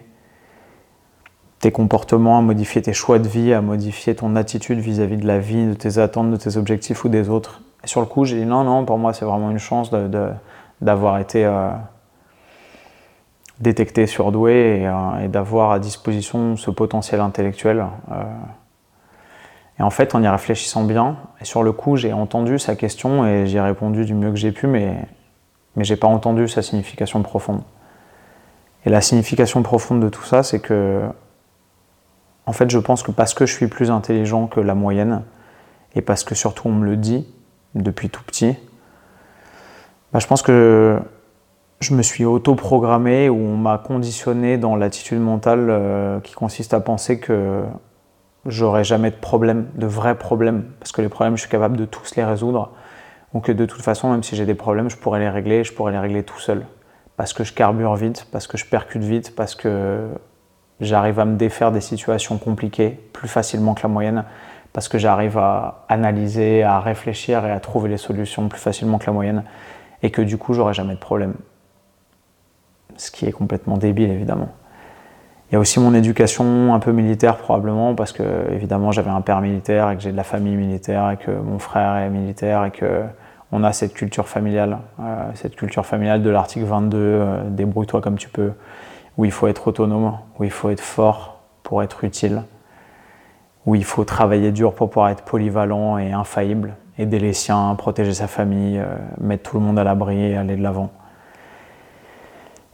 [1.60, 5.40] tes comportements, à modifier tes choix de vie, à modifier ton attitude vis-à-vis de la
[5.40, 7.62] vie, de tes attentes, de tes objectifs ou des autres?
[7.84, 9.92] Et sur le coup, j'ai dit non, non, pour moi, c'est vraiment une chance
[10.84, 11.70] d'avoir été euh,
[13.60, 17.86] détecté surdoué et, euh, et d'avoir à disposition ce potentiel intellectuel.
[18.12, 18.24] Euh.
[19.80, 23.26] Et en fait, en y réfléchissant bien, et sur le coup, j'ai entendu sa question
[23.26, 24.98] et j'ai répondu du mieux que j'ai pu, mais,
[25.76, 27.64] mais j'ai pas entendu sa signification profonde.
[28.86, 31.02] Et la signification profonde de tout ça, c'est que
[32.46, 35.24] en fait, je pense que parce que je suis plus intelligent que la moyenne,
[35.96, 37.26] et parce que surtout on me le dit
[37.74, 38.58] depuis tout petit,
[40.14, 41.00] bah, je pense que
[41.80, 46.80] je me suis auto-programmé ou on m'a conditionné dans l'attitude mentale euh, qui consiste à
[46.80, 47.64] penser que
[48.46, 51.86] j'aurai jamais de problème, de vrais problèmes, parce que les problèmes, je suis capable de
[51.86, 52.72] tous les résoudre,
[53.34, 55.74] ou que de toute façon, même si j'ai des problèmes, je pourrais les régler, je
[55.74, 56.66] pourrais les régler tout seul,
[57.18, 60.10] parce que je carbure vite, parce que je percute vite, parce que
[60.80, 64.24] j'arrive à me défaire des situations compliquées plus facilement que la moyenne
[64.74, 69.06] parce que j'arrive à analyser, à réfléchir et à trouver les solutions plus facilement que
[69.06, 69.44] la moyenne
[70.04, 71.34] et que du coup j'aurai jamais de problème.
[72.98, 74.50] Ce qui est complètement débile évidemment.
[75.50, 79.22] Il y a aussi mon éducation un peu militaire probablement parce que évidemment j'avais un
[79.22, 82.66] père militaire et que j'ai de la famille militaire et que mon frère est militaire
[82.66, 83.04] et que
[83.52, 88.18] on a cette culture familiale, euh, cette culture familiale de l'article 22, euh, débrouille-toi comme
[88.18, 88.54] tu peux
[89.18, 92.44] où il faut être autonome, où il faut être fort pour être utile,
[93.66, 98.14] où il faut travailler dur pour pouvoir être polyvalent et infaillible, aider les siens, protéger
[98.14, 100.92] sa famille, euh, mettre tout le monde à l'abri et aller de l'avant.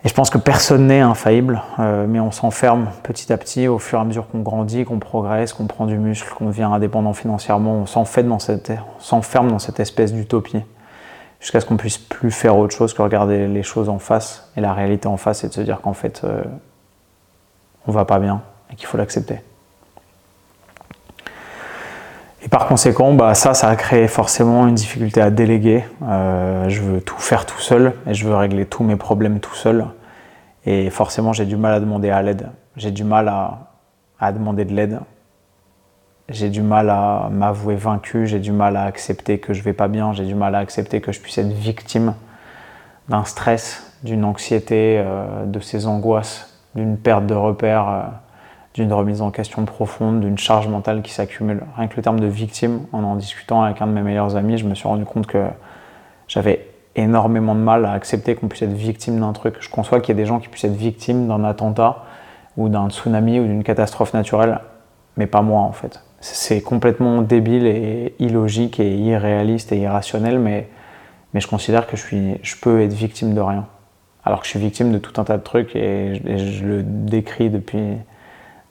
[0.06, 3.80] Et je pense que personne n'est infaillible, euh, mais on s'enferme petit à petit au
[3.80, 7.14] fur et à mesure qu'on grandit, qu'on progresse, qu'on prend du muscle, qu'on devient indépendant
[7.14, 10.64] financièrement, on s'enferme dans cette, dans cette espèce d'utopie
[11.40, 14.62] jusqu'à ce qu'on puisse plus faire autre chose que regarder les choses en face et
[14.62, 16.44] la réalité en face et de se dire qu'en fait euh,
[17.88, 19.42] on va pas bien et qu'il faut l'accepter.
[22.42, 25.84] Et par conséquent, bah, ça, ça a créé forcément une difficulté à déléguer.
[26.04, 29.56] Euh, je veux tout faire tout seul et je veux régler tous mes problèmes tout
[29.56, 29.86] seul.
[30.66, 32.50] Et forcément, j'ai du mal à demander à l'aide.
[32.78, 33.28] J'ai du mal
[34.20, 35.00] à demander de l'aide
[36.30, 39.88] j'ai du mal à m'avouer vaincu, j'ai du mal à accepter que je vais pas
[39.88, 42.14] bien, j'ai du mal à accepter que je puisse être victime
[43.10, 48.04] d'un stress, d'une anxiété, euh, de ces angoisses, d'une perte de repères, euh,
[48.74, 51.64] d'une remise en question profonde, d'une charge mentale qui s'accumule.
[51.76, 54.58] Rien que le terme de victime, en en discutant avec un de mes meilleurs amis,
[54.58, 55.48] je me suis rendu compte que
[56.28, 59.56] j'avais énormément de mal à accepter qu'on puisse être victime d'un truc.
[59.60, 62.04] Je conçois qu'il y a des gens qui puissent être victimes d'un attentat
[62.58, 64.60] ou d'un tsunami ou d'une catastrophe naturelle,
[65.18, 66.02] mais pas moi en fait.
[66.22, 70.68] C'est complètement débile et illogique et irréaliste et irrationnel, mais,
[71.34, 73.68] mais je considère que je, suis, je peux être victime de rien.
[74.26, 77.50] Alors que je suis victime de tout un tas de trucs et je, le décris
[77.50, 77.96] depuis,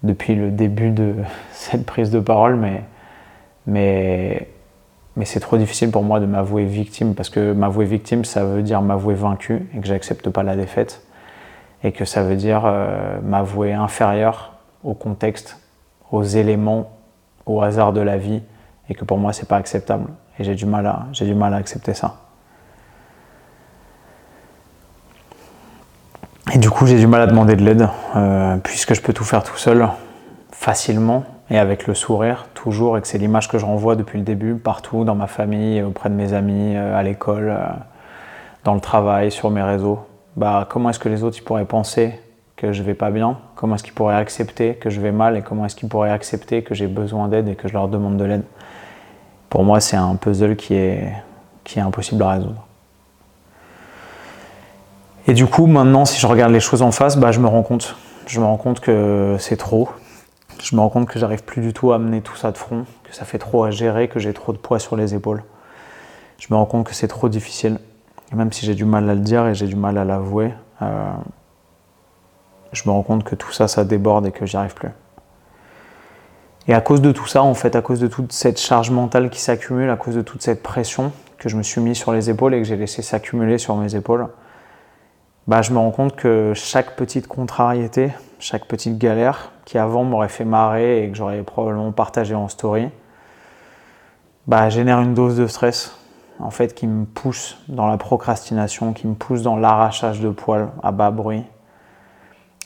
[0.03, 1.15] depuis le début de
[1.53, 2.83] cette prise de parole, mais,
[3.67, 4.49] mais,
[5.17, 8.63] mais c'est trop difficile pour moi de m'avouer victime parce que m'avouer victime, ça veut
[8.63, 11.03] dire m'avouer vaincu et que j'accepte pas la défaite
[11.85, 15.61] et que ça veut dire euh, m'avouer inférieur au contexte,
[16.11, 16.91] aux éléments,
[17.47, 18.43] au hasard de la vie
[18.89, 20.67] et que pour moi c'est pas acceptable et j'ai du
[21.13, 22.28] j'ai du mal à accepter ça.
[26.53, 29.25] Et du coup j'ai du mal à demander de l'aide euh, puisque je peux tout
[29.25, 29.87] faire tout seul
[30.51, 34.25] facilement et avec le sourire toujours et que c'est l'image que je renvoie depuis le
[34.25, 37.67] début partout dans ma famille, auprès de mes amis, euh, à l'école, euh,
[38.65, 40.01] dans le travail, sur mes réseaux.
[40.37, 42.19] Bah, comment est-ce que les autres ils pourraient penser
[42.57, 43.39] que je vais pas bien?
[43.55, 45.37] Comment est-ce qu'ils pourraient accepter que je vais mal?
[45.37, 48.17] Et comment est-ce qu'ils pourraient accepter que j'ai besoin d'aide et que je leur demande
[48.17, 48.45] de l'aide?
[49.49, 51.13] Pour moi, c'est un puzzle qui est,
[51.65, 52.68] qui est impossible à résoudre.
[55.29, 57.63] Et du coup, maintenant, si je regarde les choses en face, bah, je me rends
[57.63, 57.97] compte.
[58.27, 59.91] Je me rends compte que c'est trop,
[60.63, 62.87] je me rends compte que j'arrive plus du tout à mener tout ça de front,
[63.05, 65.45] que ça fait trop à gérer, que j'ai trop de poids sur les épaules.
[66.39, 67.79] Je me rends compte que c'est trop difficile,
[68.35, 70.53] même si j'ai du mal à le dire et j'ai du mal à l'avouer.
[70.81, 71.13] Euh,
[72.73, 74.91] je me rends compte que tout ça, ça déborde et que j'y arrive plus.
[76.69, 79.29] Et à cause de tout ça, en fait, à cause de toute cette charge mentale
[79.29, 82.31] qui s'accumule, à cause de toute cette pression que je me suis mis sur les
[82.31, 84.29] épaules et que j'ai laissé s'accumuler sur mes épaules,
[85.49, 90.29] bah, je me rends compte que chaque petite contrariété, chaque petite galère qui avant m'aurait
[90.29, 92.91] fait marrer et que j'aurais probablement partagé en story,
[94.47, 95.97] bah, génère une dose de stress
[96.39, 100.69] en fait qui me pousse dans la procrastination, qui me pousse dans l'arrachage de poils
[100.83, 101.45] à bas bruit,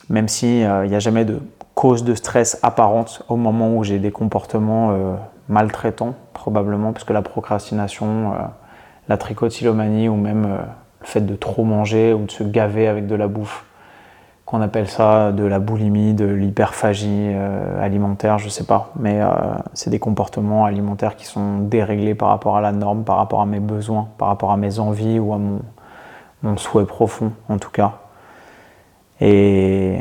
[0.09, 1.39] même s'il n'y a jamais de
[1.75, 5.15] cause de stress apparente au moment où j'ai des comportements euh,
[5.47, 8.37] maltraitants, probablement, parce que la procrastination, euh,
[9.07, 10.63] la trichotillomanie ou même euh,
[11.03, 13.65] le fait de trop manger ou de se gaver avec de la bouffe,
[14.45, 18.91] qu'on appelle ça de la boulimie, de l'hyperphagie euh, alimentaire, je sais pas.
[18.97, 19.29] Mais euh,
[19.73, 23.45] c'est des comportements alimentaires qui sont déréglés par rapport à la norme, par rapport à
[23.45, 27.93] mes besoins, par rapport à mes envies ou à mon, souhait profond en tout cas.
[29.21, 29.99] Et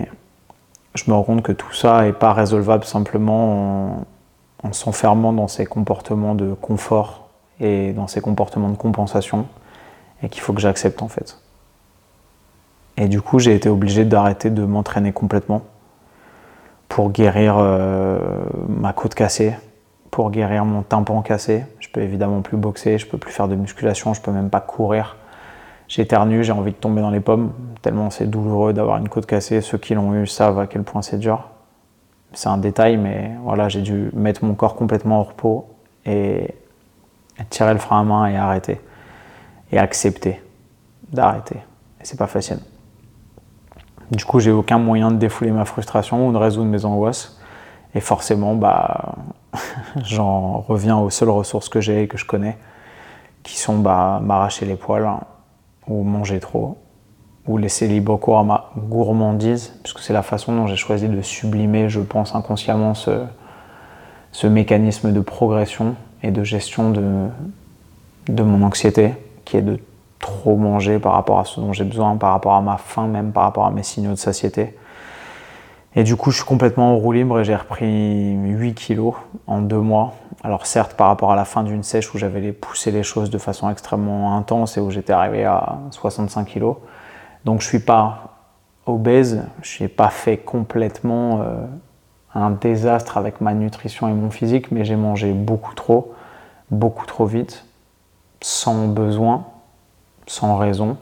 [0.95, 3.97] je me rends compte que tout ça n'est pas résolvable simplement
[4.63, 7.29] en, en s'enfermant dans ces comportements de confort
[7.61, 9.47] et dans ces comportements de compensation
[10.23, 11.39] et qu'il faut que j'accepte en fait.
[12.97, 15.63] Et du coup, j'ai été obligé d'arrêter de m'entraîner complètement
[16.89, 18.19] pour guérir euh,
[18.69, 19.55] ma côte cassée,
[20.11, 21.65] pour guérir mon tympan cassé.
[21.81, 24.61] Je peux évidemment plus boxer, je peux plus faire de musculation, je peux même pas
[24.61, 25.17] courir.
[25.89, 29.61] J'éternue, j'ai envie de tomber dans les pommes, tellement c'est douloureux d'avoir une côte cassée.
[29.63, 31.49] Ceux qui l'ont eu savent à quel point c'est dur.
[32.35, 35.69] C'est un détail, mais voilà, j'ai dû mettre mon corps complètement au repos
[36.07, 36.55] et
[37.51, 38.81] tirer le frein à main et arrêter.
[39.73, 40.41] Et accepter
[41.13, 41.57] d'arrêter.
[42.01, 42.59] Et c'est pas facile.
[44.11, 47.41] Du coup, j'ai aucun moyen de défouler ma frustration ou de résoudre mes angoisses.
[47.95, 49.17] Et forcément, bah,
[50.05, 52.59] j'en reviens aux seules ressources que j'ai et que je connais,
[53.43, 55.09] qui sont bah, m'arracher les poils,
[55.89, 56.79] ou manger trop,
[57.47, 61.23] ou laisser libre cours à ma gourmandise, puisque c'est la façon dont j'ai choisi de
[61.23, 63.25] sublimer, je pense, inconsciemment ce,
[64.33, 67.29] ce mécanisme de progression et de gestion de,
[68.29, 69.79] de mon anxiété, qui est de
[70.19, 73.33] trop manger par rapport à ce dont j'ai besoin, par rapport à ma faim, même
[73.33, 74.77] par rapport à mes signaux de satiété.
[75.95, 79.15] Et du coup, je suis complètement en roue libre et j'ai repris 8 kilos
[79.47, 80.15] en deux mois.
[80.43, 83.39] Alors certes, par rapport à la fin d'une sèche où j'avais poussé les choses de
[83.39, 86.77] façon extrêmement intense et où j'étais arrivé à 65 kilos.
[87.45, 88.33] Donc je suis pas
[88.87, 91.67] obèse, je n'ai pas fait complètement euh,
[92.35, 96.15] un désastre avec ma nutrition et mon physique, mais j'ai mangé beaucoup trop,
[96.71, 97.67] beaucoup trop vite,
[98.43, 99.45] sans besoin
[100.27, 100.97] sans raison.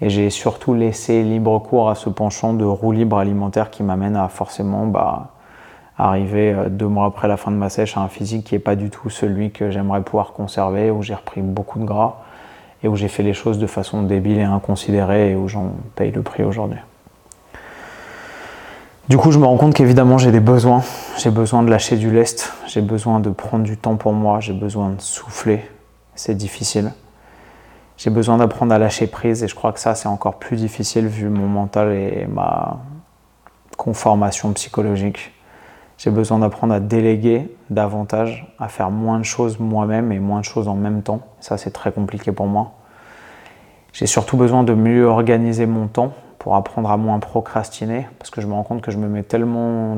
[0.00, 4.16] Et j'ai surtout laissé libre cours à ce penchant de roue libre alimentaire qui m'amène
[4.16, 5.32] à forcément bah,
[5.96, 8.60] arriver euh, deux mois après la fin de ma sèche à un physique qui n'est
[8.60, 12.16] pas du tout celui que j'aimerais pouvoir conserver, où j'ai repris beaucoup de gras
[12.82, 16.10] et où j'ai fait les choses de façon débile et inconsidérée et où j'en paye
[16.10, 16.80] le prix aujourd'hui.
[19.08, 20.82] Du coup, je me rends compte qu'évidemment, j'ai des besoins.
[21.18, 24.54] J'ai besoin de lâcher du lest, j'ai besoin de prendre du temps pour moi, j'ai
[24.54, 25.62] besoin de souffler.
[26.14, 26.92] C'est difficile.
[27.96, 31.06] J'ai besoin d'apprendre à lâcher prise et je crois que ça c'est encore plus difficile
[31.06, 32.80] vu mon mental et ma
[33.76, 35.32] conformation psychologique.
[35.96, 40.44] J'ai besoin d'apprendre à déléguer davantage, à faire moins de choses moi-même et moins de
[40.44, 41.20] choses en même temps.
[41.40, 42.72] Ça c'est très compliqué pour moi.
[43.92, 48.40] J'ai surtout besoin de mieux organiser mon temps pour apprendre à moins procrastiner, parce que
[48.40, 49.96] je me rends compte que je me mets tellement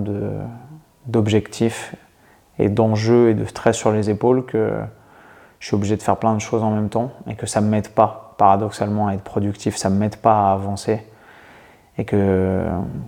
[1.06, 1.94] d'objectifs
[2.58, 4.70] et d'enjeux et de stress sur les épaules que
[5.60, 7.68] je suis obligé de faire plein de choses en même temps et que ça ne
[7.68, 11.02] m'aide pas, paradoxalement, à être productif, ça ne m'aide pas à avancer.
[11.98, 12.64] Et que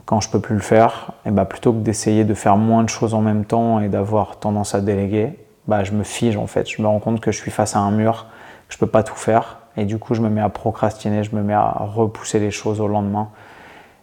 [0.07, 2.89] quand je peux plus le faire, et bah plutôt que d'essayer de faire moins de
[2.89, 6.67] choses en même temps et d'avoir tendance à déléguer, bah je me fige en fait.
[6.69, 8.27] Je me rends compte que je suis face à un mur,
[8.67, 9.59] que je peux pas tout faire.
[9.77, 12.81] Et du coup, je me mets à procrastiner, je me mets à repousser les choses
[12.81, 13.29] au lendemain.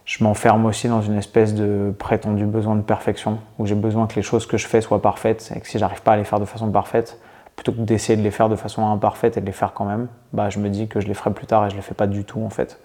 [0.04, 4.14] Je m'enferme aussi dans une espèce de prétendu besoin de perfection, où j'ai besoin que
[4.14, 6.38] les choses que je fais soient parfaites, et que si j'arrive pas à les faire
[6.38, 7.18] de façon parfaite,
[7.56, 10.08] plutôt que d'essayer de les faire de façon imparfaite et de les faire quand même,
[10.32, 12.06] bah je me dis que je les ferai plus tard et je les fais pas
[12.06, 12.80] du tout en fait.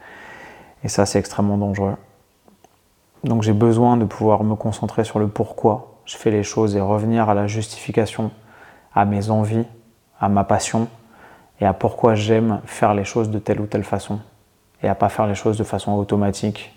[0.83, 1.95] Et ça, c'est extrêmement dangereux.
[3.23, 6.81] Donc j'ai besoin de pouvoir me concentrer sur le pourquoi je fais les choses et
[6.81, 8.31] revenir à la justification,
[8.95, 9.65] à mes envies,
[10.19, 10.87] à ma passion
[11.59, 14.19] et à pourquoi j'aime faire les choses de telle ou telle façon
[14.81, 16.75] et à pas faire les choses de façon automatique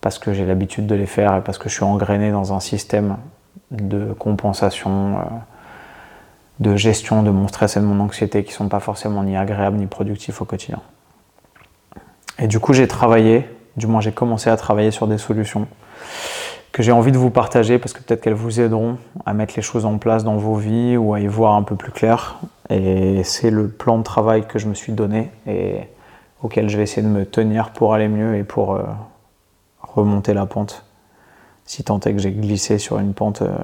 [0.00, 2.60] parce que j'ai l'habitude de les faire et parce que je suis engrainé dans un
[2.60, 3.16] système
[3.70, 5.22] de compensation, euh,
[6.60, 9.76] de gestion de mon stress et de mon anxiété qui sont pas forcément ni agréables
[9.76, 10.80] ni productifs au quotidien.
[12.38, 15.66] Et du coup, j'ai travaillé, du moins j'ai commencé à travailler sur des solutions
[16.72, 19.62] que j'ai envie de vous partager parce que peut-être qu'elles vous aideront à mettre les
[19.62, 22.38] choses en place dans vos vies ou à y voir un peu plus clair.
[22.70, 25.88] Et c'est le plan de travail que je me suis donné et
[26.42, 28.84] auquel je vais essayer de me tenir pour aller mieux et pour euh,
[29.82, 30.84] remonter la pente.
[31.64, 33.56] Si tant est que j'ai glissé sur une pente, euh,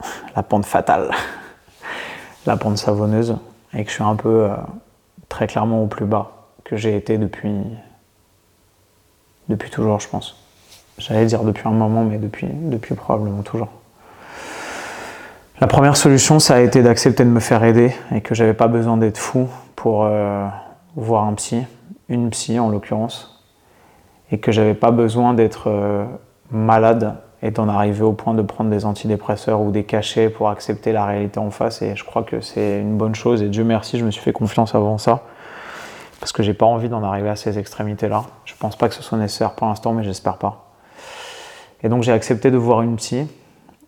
[0.36, 1.10] la pente fatale,
[2.46, 3.36] la pente savonneuse,
[3.74, 4.56] et que je suis un peu euh,
[5.28, 7.54] très clairement au plus bas que j'ai été depuis,
[9.48, 10.36] depuis toujours, je pense.
[10.98, 12.48] J'allais dire depuis un moment, mais depuis,
[12.94, 13.68] probablement toujours.
[15.60, 18.68] La première solution, ça a été d'accepter de me faire aider et que j'avais pas
[18.68, 20.46] besoin d'être fou pour euh,
[20.96, 21.64] voir un psy,
[22.08, 23.44] une psy en l'occurrence,
[24.32, 26.04] et que j'avais pas besoin d'être euh,
[26.50, 30.92] malade et d'en arriver au point de prendre des antidépresseurs ou des cachets pour accepter
[30.92, 31.82] la réalité en face.
[31.82, 33.42] Et je crois que c'est une bonne chose.
[33.42, 35.22] Et Dieu merci, je me suis fait confiance avant ça
[36.20, 38.24] parce que j'ai pas envie d'en arriver à ces extrémités-là.
[38.44, 40.72] Je pense pas que ce soit nécessaire pour l'instant, mais j'espère pas.
[41.82, 43.26] Et donc j'ai accepté de voir une psy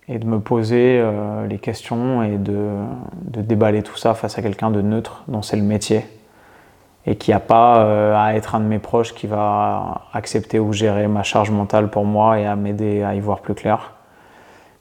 [0.09, 2.69] et de me poser euh, les questions et de,
[3.23, 6.05] déballer tout ça face à quelqu'un de neutre dont c'est le métier
[7.09, 10.75] et qui n'a pas euh, à être un de mes proches qui va accepter ou
[10.75, 13.95] gérer ma charge mentale pour moi et à m'aider à y voir plus clair.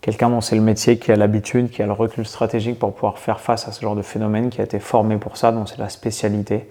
[0.02, 3.18] Quelqu'un dont c'est le métier, qui a l'habitude, qui a le recul stratégique pour pouvoir
[3.18, 5.78] faire face à ce genre de phénomène, qui a été formé pour ça, dont c'est
[5.78, 6.70] la spécialité.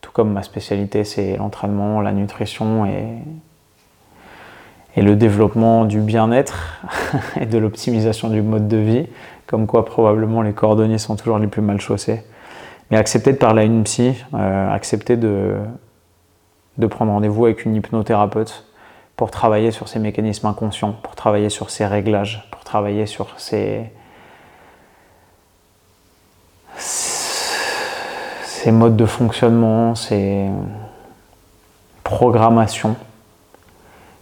[0.00, 3.06] Tout comme ma spécialité, c'est l'entraînement, la nutrition et,
[4.94, 6.80] et le développement du bien-être
[7.40, 9.06] et de l'optimisation du mode de vie,
[9.48, 12.22] comme quoi probablement les cordonniers sont toujours les plus mal chaussés.
[12.92, 15.56] Mais accepter de parler à une psy, euh, accepter de,
[16.76, 18.66] de prendre rendez-vous avec une hypnothérapeute
[19.16, 23.90] pour travailler sur ces mécanismes inconscients, pour travailler sur ces réglages, pour travailler sur ces,
[26.76, 30.50] ces modes de fonctionnement, ces
[32.04, 32.96] programmations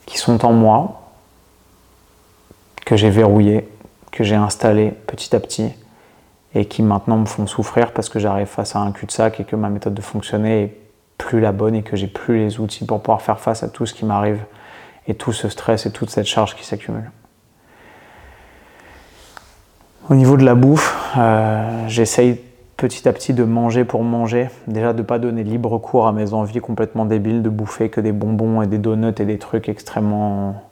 [0.07, 1.11] qui sont en moi,
[2.87, 3.69] que j'ai verrouillé,
[4.13, 5.73] que j'ai installé petit à petit
[6.55, 9.57] et qui maintenant me font souffrir parce que j'arrive face à un cul-de-sac et que
[9.57, 10.77] ma méthode de fonctionner est
[11.19, 13.87] plus la bonne et que j'ai plus les outils pour pouvoir faire face à tout
[13.87, 14.43] ce qui m'arrive
[15.07, 17.11] et tout ce stress et toute cette charge qui s'accumule.
[20.09, 22.41] Au niveau de la bouffe, euh, j'essaye
[22.77, 24.49] petit à petit de manger pour manger.
[24.67, 28.01] Déjà de ne pas donner libre cours à mes envies complètement débiles de bouffer que
[28.01, 30.63] des bonbons et des donuts et des trucs extrêmement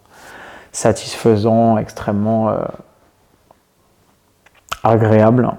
[0.73, 2.63] satisfaisants, extrêmement euh,
[4.83, 5.53] agréables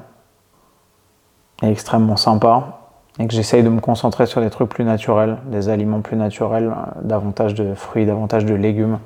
[1.68, 2.80] extrêmement sympas.
[3.20, 6.68] Et que j'essaye de me concentrer sur des trucs plus naturels, des aliments plus naturels,
[6.72, 9.00] euh, davantage de fruits, davantage de légumes,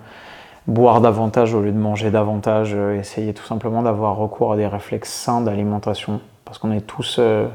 [0.67, 4.67] boire davantage au lieu de manger davantage, euh, essayer tout simplement d'avoir recours à des
[4.67, 7.47] réflexes sains d'alimentation parce qu'on est tous euh,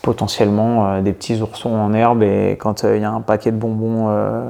[0.00, 4.08] potentiellement des petits oursons en herbe et quand il y a un paquet de bonbons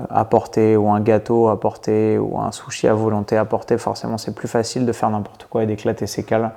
[0.09, 4.17] à porter ou un gâteau à porter ou un sushi à volonté à porter, forcément
[4.17, 6.53] c'est plus facile de faire n'importe quoi et d'éclater ses cales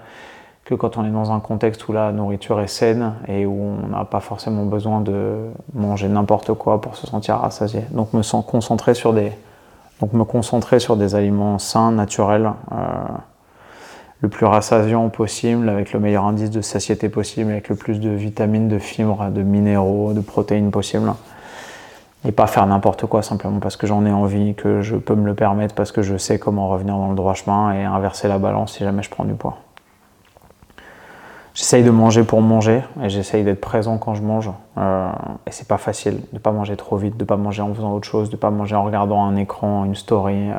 [0.66, 3.88] que quand on est dans un contexte où la nourriture est saine et où on
[3.88, 7.82] n'a pas forcément besoin de manger n'importe quoi pour se sentir rassasié.
[7.92, 9.34] Donc me concentrer sur des,
[10.00, 12.52] donc me concentrer sur des aliments sains, naturels
[14.22, 18.10] le plus rassasiant possible, avec le meilleur indice de satiété possible, avec le plus de
[18.10, 21.12] vitamines, de fibres, de minéraux, de protéines possible.
[22.26, 25.26] Et pas faire n'importe quoi simplement parce que j'en ai envie, que je peux me
[25.26, 28.38] le permettre, parce que je sais comment revenir dans le droit chemin et inverser la
[28.38, 29.58] balance si jamais je prends du poids.
[31.54, 34.50] J'essaye de manger pour manger et j'essaye d'être présent quand je mange.
[34.78, 35.12] Euh,
[35.46, 38.08] et c'est pas facile de pas manger trop vite, de pas manger en faisant autre
[38.08, 40.56] chose, de pas manger en regardant un écran, une story, euh,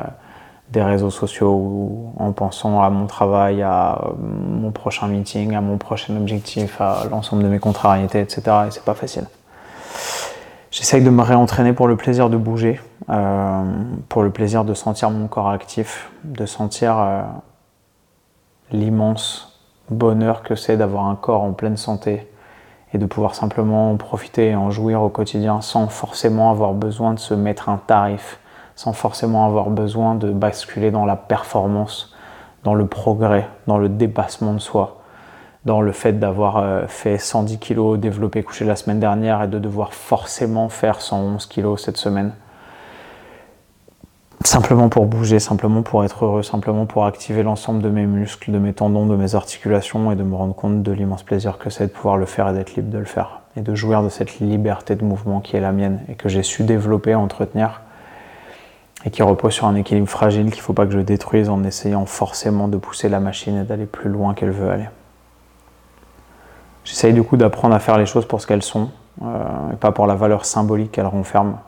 [0.69, 5.59] des réseaux sociaux ou en pensant à mon travail, à euh, mon prochain meeting, à
[5.59, 8.41] mon prochain objectif, à l'ensemble de mes contrariétés, etc.
[8.67, 9.25] Et c'est pas facile.
[10.71, 12.79] J'essaye de me réentraîner pour le plaisir de bouger,
[13.09, 13.63] euh,
[14.07, 16.95] pour le plaisir de sentir mon corps actif, de sentir
[18.71, 19.54] l'immense
[19.89, 22.27] bonheur que c'est d'avoir un corps en pleine santé
[22.93, 27.19] et de pouvoir simplement profiter et en jouir au quotidien sans forcément avoir besoin de
[27.19, 28.39] se mettre un tarif,
[28.75, 32.13] sans forcément avoir besoin de basculer dans la performance,
[32.63, 35.01] dans le progrès, dans le dépassement de soi,
[35.65, 39.59] dans le fait d'avoir euh, fait 110 kg développé couché la semaine dernière et de
[39.59, 42.33] devoir forcément faire 111 kg cette semaine
[44.45, 48.59] simplement pour bouger, simplement pour être heureux, simplement pour activer l'ensemble de mes muscles, de
[48.59, 51.87] mes tendons, de mes articulations et de me rendre compte de l'immense plaisir que c'est
[51.87, 54.39] de pouvoir le faire et d'être libre de le faire et de jouir de cette
[54.39, 57.81] liberté de mouvement qui est la mienne et que j'ai su développer, entretenir
[59.05, 61.63] et qui repose sur un équilibre fragile qu'il ne faut pas que je détruise en
[61.63, 64.89] essayant forcément de pousser la machine et d'aller plus loin qu'elle veut aller.
[66.83, 68.89] J'essaye du coup d'apprendre à faire les choses pour ce qu'elles sont
[69.23, 71.59] euh, et pas pour la valeur symbolique qu'elles renferment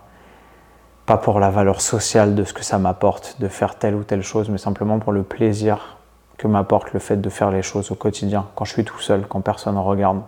[1.08, 4.22] pas pour la valeur sociale de ce que ça m'apporte de faire telle ou telle
[4.22, 5.97] chose, mais simplement pour le plaisir
[6.38, 9.26] que m'apporte le fait de faire les choses au quotidien, quand je suis tout seul,
[9.26, 10.22] quand personne ne regarde,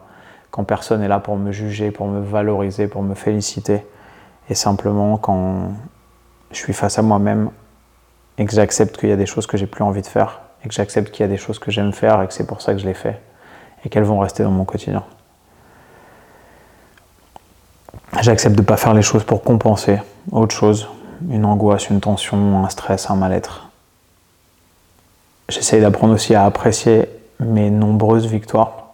[0.52, 3.86] quand personne est là pour me juger, pour me valoriser, pour me féliciter,
[4.50, 5.74] et simplement quand
[6.52, 7.52] je suis face à moi-même
[8.38, 10.70] et que j'accepte qu'il y a des choses que j'ai plus envie de faire, et
[10.70, 12.72] que j'accepte qu'il y a des choses que j'aime faire et que c'est pour ça
[12.72, 13.20] que je les fais,
[13.84, 15.04] et qu'elles vont rester dans mon quotidien.
[18.18, 20.00] J'accepte de ne pas faire les choses pour compenser
[20.32, 20.90] autre chose,
[21.30, 23.70] une angoisse, une tension, un stress, un mal-être.
[25.48, 27.06] J'essaye d'apprendre aussi à apprécier
[27.40, 28.90] mes nombreuses victoires.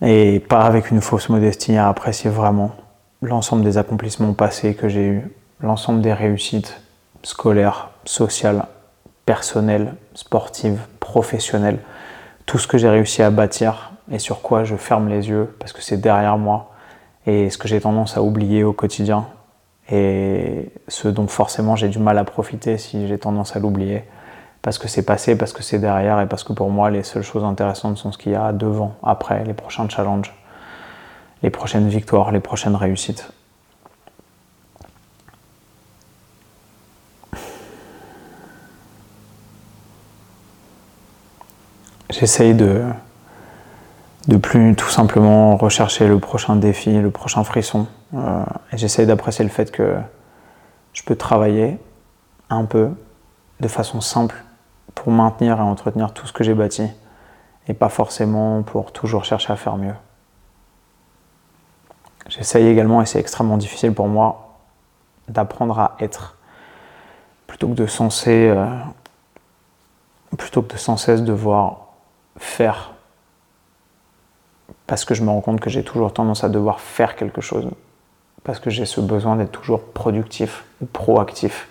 [0.00, 2.72] Et pas avec une fausse modestie, à apprécier vraiment
[3.20, 6.80] l'ensemble des accomplissements passés que j'ai eus, l'ensemble des réussites
[7.22, 8.64] scolaires, sociales,
[9.26, 11.80] personnelles, sportives, professionnelles,
[12.46, 15.72] tout ce que j'ai réussi à bâtir et sur quoi je ferme les yeux parce
[15.72, 16.70] que c'est derrière moi
[17.28, 19.28] et ce que j'ai tendance à oublier au quotidien
[19.90, 24.02] et ce dont forcément j'ai du mal à profiter si j'ai tendance à l'oublier
[24.62, 27.22] parce que c'est passé, parce que c'est derrière et parce que pour moi les seules
[27.22, 30.34] choses intéressantes sont ce qu'il y a devant, après, les prochains challenges,
[31.42, 33.30] les prochaines victoires, les prochaines réussites.
[42.10, 42.82] J'essaye de,
[44.28, 47.86] de plus tout simplement rechercher le prochain défi, le prochain frisson.
[48.14, 49.96] Euh, et j'essaye d'apprécier le fait que
[50.92, 51.78] je peux travailler
[52.50, 52.90] un peu
[53.60, 54.36] de façon simple
[54.94, 56.86] pour maintenir et entretenir tout ce que j'ai bâti
[57.68, 59.94] et pas forcément pour toujours chercher à faire mieux.
[62.28, 64.58] J'essaye également, et c'est extrêmement difficile pour moi,
[65.28, 66.36] d'apprendre à être
[67.46, 68.66] plutôt que de cesser, euh,
[70.36, 71.86] plutôt que de sans cesse devoir
[72.36, 72.92] faire
[74.88, 77.68] parce que je me rends compte que j'ai toujours tendance à devoir faire quelque chose,
[78.42, 81.68] parce que j'ai ce besoin d'être toujours productif ou proactif,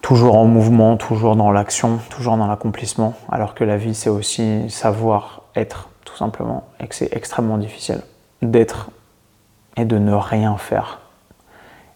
[0.00, 4.70] toujours en mouvement, toujours dans l'action, toujours dans l'accomplissement, alors que la vie c'est aussi
[4.70, 8.00] savoir être tout simplement, et que c'est extrêmement difficile
[8.40, 8.90] d'être
[9.76, 11.00] et de ne rien faire.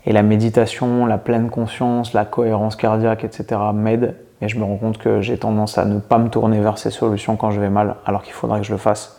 [0.04, 3.60] Et la méditation, la pleine conscience, la cohérence cardiaque, etc.
[3.72, 6.78] m'aident, mais je me rends compte que j'ai tendance à ne pas me tourner vers
[6.78, 9.17] ces solutions quand je vais mal, alors qu'il faudrait que je le fasse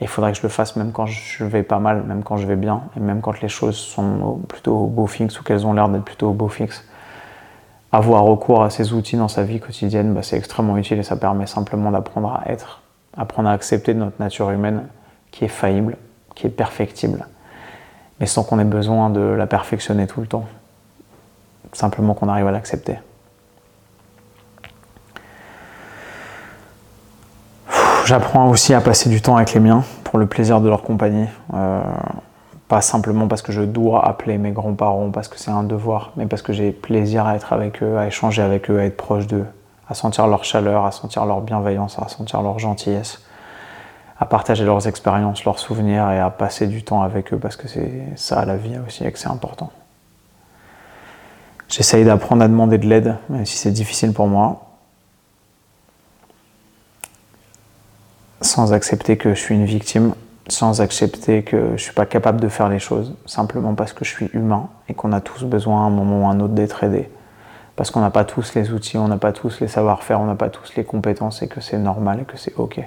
[0.00, 2.46] il faudrait que je le fasse même quand je vais pas mal, même quand je
[2.46, 5.72] vais bien, et même quand les choses sont plutôt au beau fixe ou qu'elles ont
[5.72, 6.84] l'air d'être plutôt au beau fixe.
[7.92, 11.16] Avoir recours à ces outils dans sa vie quotidienne, bah, c'est extrêmement utile et ça
[11.16, 12.82] permet simplement d'apprendre à être,
[13.16, 14.88] apprendre à accepter notre nature humaine
[15.30, 15.96] qui est faillible,
[16.34, 17.26] qui est perfectible,
[18.18, 20.44] mais sans qu'on ait besoin de la perfectionner tout le temps.
[21.72, 22.98] Simplement qu'on arrive à l'accepter.
[28.04, 31.26] J'apprends aussi à passer du temps avec les miens pour le plaisir de leur compagnie.
[31.54, 31.80] Euh,
[32.68, 36.26] pas simplement parce que je dois appeler mes grands-parents, parce que c'est un devoir, mais
[36.26, 39.26] parce que j'ai plaisir à être avec eux, à échanger avec eux, à être proche
[39.26, 39.46] d'eux,
[39.88, 43.22] à sentir leur chaleur, à sentir leur bienveillance, à sentir leur gentillesse,
[44.18, 47.68] à partager leurs expériences, leurs souvenirs et à passer du temps avec eux parce que
[47.68, 49.70] c'est ça la vie aussi et que c'est important.
[51.68, 54.73] J'essaye d'apprendre à demander de l'aide, même si c'est difficile pour moi.
[58.44, 60.14] sans accepter que je suis une victime,
[60.48, 64.04] sans accepter que je ne suis pas capable de faire les choses, simplement parce que
[64.04, 66.54] je suis humain et qu'on a tous besoin à un moment ou à un autre
[66.54, 67.08] d'être aidé.
[67.76, 70.36] Parce qu'on n'a pas tous les outils, on n'a pas tous les savoir-faire, on n'a
[70.36, 72.80] pas tous les compétences et que c'est normal et que c'est ok.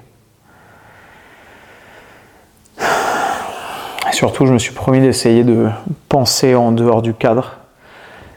[2.79, 5.69] Et surtout, je me suis promis d'essayer de
[6.07, 7.57] penser en dehors du cadre.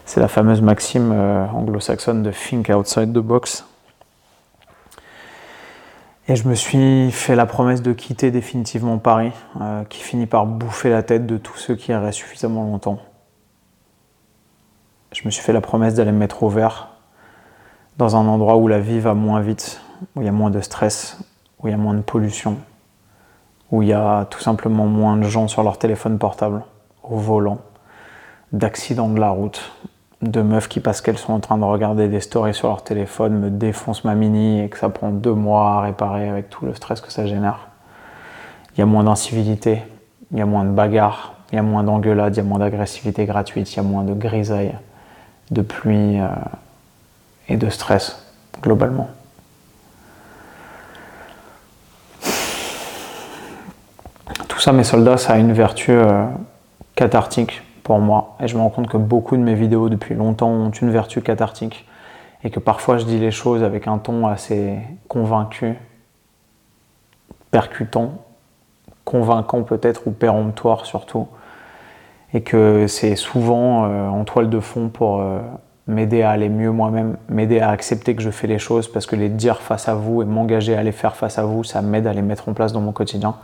[0.06, 3.64] C'est la fameuse maxime euh, anglo-saxonne de Think Outside the Box.
[6.31, 10.47] Et je me suis fait la promesse de quitter définitivement Paris, euh, qui finit par
[10.47, 13.01] bouffer la tête de tous ceux qui y restent suffisamment longtemps.
[15.11, 16.91] Je me suis fait la promesse d'aller me mettre au vert,
[17.99, 19.81] dans un endroit où la vie va moins vite,
[20.14, 21.18] où il y a moins de stress,
[21.59, 22.59] où il y a moins de pollution,
[23.72, 26.62] où il y a tout simplement moins de gens sur leur téléphone portable,
[27.03, 27.59] au volant,
[28.53, 29.72] d'accidents de la route,
[30.22, 33.38] de meufs qui, parce qu'elles sont en train de regarder des stories sur leur téléphone,
[33.38, 36.74] me défoncent ma mini et que ça prend deux mois à réparer avec tout le
[36.74, 37.68] stress que ça génère.
[38.74, 39.82] Il y a moins d'incivilité,
[40.32, 42.58] il y a moins de bagarres, il y a moins d'engueulades, il y a moins
[42.58, 44.74] d'agressivité gratuite, il y a moins de grisaille,
[45.50, 46.28] de pluie euh,
[47.48, 48.26] et de stress
[48.62, 49.08] globalement.
[54.48, 56.26] Tout ça, mes soldats, ça a une vertu euh,
[56.94, 58.37] cathartique pour moi.
[58.41, 61.22] Et je me rends compte que beaucoup de mes vidéos depuis longtemps ont une vertu
[61.22, 61.87] cathartique.
[62.43, 64.78] Et que parfois je dis les choses avec un ton assez
[65.09, 65.76] convaincu,
[67.51, 68.12] percutant,
[69.05, 71.28] convaincant peut-être ou péremptoire surtout.
[72.33, 75.41] Et que c'est souvent euh, en toile de fond pour euh,
[75.87, 79.16] m'aider à aller mieux moi-même, m'aider à accepter que je fais les choses parce que
[79.16, 82.07] les dire face à vous et m'engager à les faire face à vous, ça m'aide
[82.07, 83.35] à les mettre en place dans mon quotidien.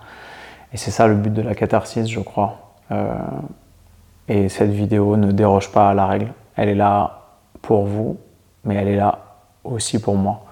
[0.73, 2.75] Et c'est ça le but de la catharsis, je crois.
[2.93, 3.13] Euh,
[4.29, 6.33] et cette vidéo ne déroge pas à la règle.
[6.57, 7.21] Elle est là
[7.63, 8.19] pour vous,
[8.65, 9.19] mais elle est là
[9.65, 10.45] aussi pour moi,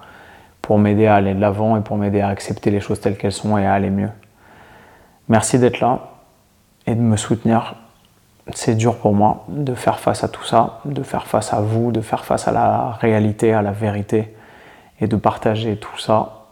[0.61, 3.31] pour m'aider à aller de l'avant et pour m'aider à accepter les choses telles qu'elles
[3.31, 4.11] sont et à aller mieux.
[5.27, 5.99] Merci d'être là
[6.85, 7.75] et de me soutenir.
[8.53, 11.91] C'est dur pour moi de faire face à tout ça, de faire face à vous,
[11.91, 14.35] de faire face à la réalité, à la vérité
[14.99, 16.45] et de partager tout ça.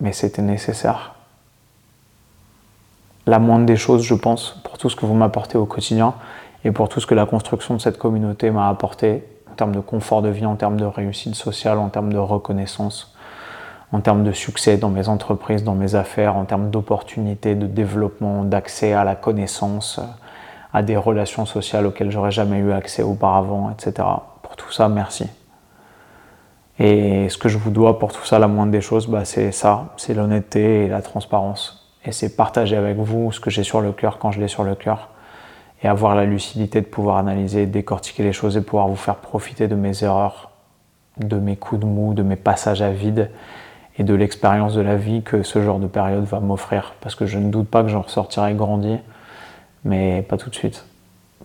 [0.00, 1.14] Mais c'était nécessaire.
[3.26, 6.14] La moindre des choses, je pense, pour tout ce que vous m'apportez au quotidien
[6.64, 9.80] et pour tout ce que la construction de cette communauté m'a apporté en termes de
[9.80, 13.14] confort de vie, en termes de réussite sociale, en termes de reconnaissance,
[13.92, 18.42] en termes de succès dans mes entreprises, dans mes affaires, en termes d'opportunités, de développement,
[18.44, 20.00] d'accès à la connaissance,
[20.72, 24.08] à des relations sociales auxquelles j'aurais jamais eu accès auparavant, etc.
[24.42, 25.26] Pour tout ça, merci.
[26.78, 29.52] Et ce que je vous dois pour tout ça, la moindre des choses, bah, c'est
[29.52, 33.80] ça, c'est l'honnêteté et la transparence et c'est partager avec vous ce que j'ai sur
[33.80, 35.08] le cœur quand je l'ai sur le cœur
[35.82, 39.68] et avoir la lucidité de pouvoir analyser, décortiquer les choses et pouvoir vous faire profiter
[39.68, 40.50] de mes erreurs,
[41.18, 43.30] de mes coups de mou, de mes passages à vide
[43.98, 46.94] et de l'expérience de la vie que ce genre de période va m'offrir.
[47.00, 48.98] Parce que je ne doute pas que j'en ressortirai grandi,
[49.84, 50.84] mais pas tout de suite.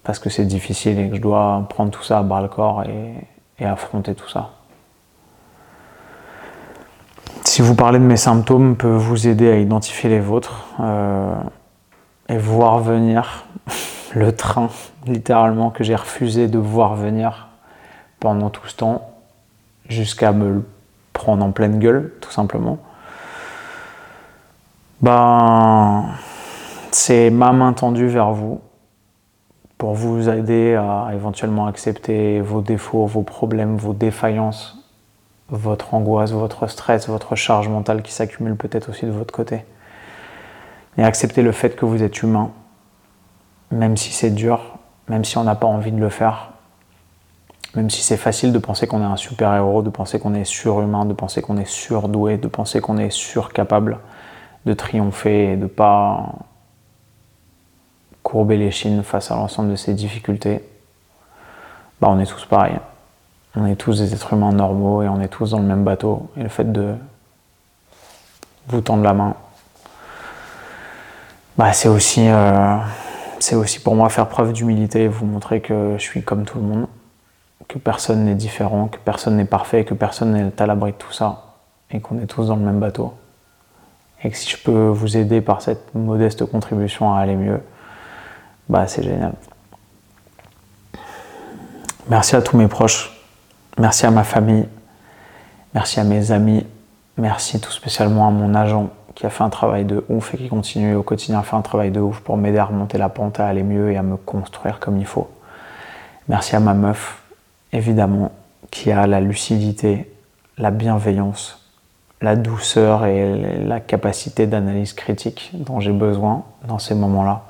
[0.04, 2.84] Parce que c'est difficile et que je dois prendre tout ça à bras le corps
[2.84, 4.55] et affronter tout ça
[7.46, 11.34] si vous parlez de mes symptômes, peut vous aider à identifier les vôtres euh,
[12.28, 13.46] et voir venir
[14.16, 14.70] le train,
[15.06, 17.48] littéralement, que j'ai refusé de voir venir
[18.20, 19.10] pendant tout ce temps,
[19.88, 20.66] jusqu'à me le
[21.14, 22.80] prendre en pleine gueule, tout simplement.
[25.02, 26.06] Ben,
[26.92, 28.60] c'est ma main tendue vers vous
[29.78, 34.75] pour vous aider à éventuellement accepter vos défauts, vos problèmes, vos défaillances
[35.50, 39.66] votre angoisse, votre stress, votre charge mentale qui s'accumule peut-être aussi de votre côté.
[40.98, 42.52] Et accepter le fait que vous êtes humain,
[43.72, 44.78] même si c'est dur,
[45.08, 46.52] même si on n'a pas envie de le faire,
[47.76, 51.06] même si c'est facile de penser qu'on est un super-héros, de penser qu'on est surhumain,
[51.06, 54.00] de penser qu'on est surdoué, de penser qu'on est surcapable
[54.66, 56.34] de triompher et de pas
[58.24, 60.68] courber les chines face à l'ensemble de ces difficultés,
[62.02, 62.80] bah on est tous pareils.
[63.58, 66.30] On est tous des êtres humains normaux et on est tous dans le même bateau.
[66.38, 66.96] Et le fait de
[68.68, 69.36] vous tendre la main,
[71.58, 72.78] bah, c'est aussi, euh,
[73.54, 76.66] aussi pour moi faire preuve d'humilité et vous montrer que je suis comme tout le
[76.66, 76.88] monde,
[77.70, 81.14] que personne n'est différent, que personne n'est parfait, que personne n'est à l'abri de tout
[81.14, 81.56] ça
[81.92, 83.14] et qu'on est tous dans le même bateau.
[84.24, 87.62] Et que si je peux vous aider par cette modeste contribution à aller mieux,
[88.68, 89.34] bah c'est génial.
[92.10, 93.15] Merci à tous mes proches
[93.78, 94.66] Merci à ma famille,
[95.74, 96.66] merci à mes amis,
[97.18, 100.48] merci tout spécialement à mon agent qui a fait un travail de ouf et qui
[100.48, 103.42] continue au quotidien à faire un travail de ouf pour m'aider à remonter la pente,
[103.42, 105.30] à aller mieux et à me construire comme il faut.
[106.30, 107.22] Merci à ma meuf,
[107.74, 108.32] évidemment,
[108.72, 110.10] qui a la lucidité,
[110.58, 111.62] la bienveillance,
[112.22, 117.44] la douceur et la capacité d'analyse critique dont j'ai besoin dans ces moments-là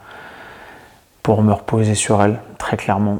[1.21, 3.19] pour me reposer sur elle, très clairement.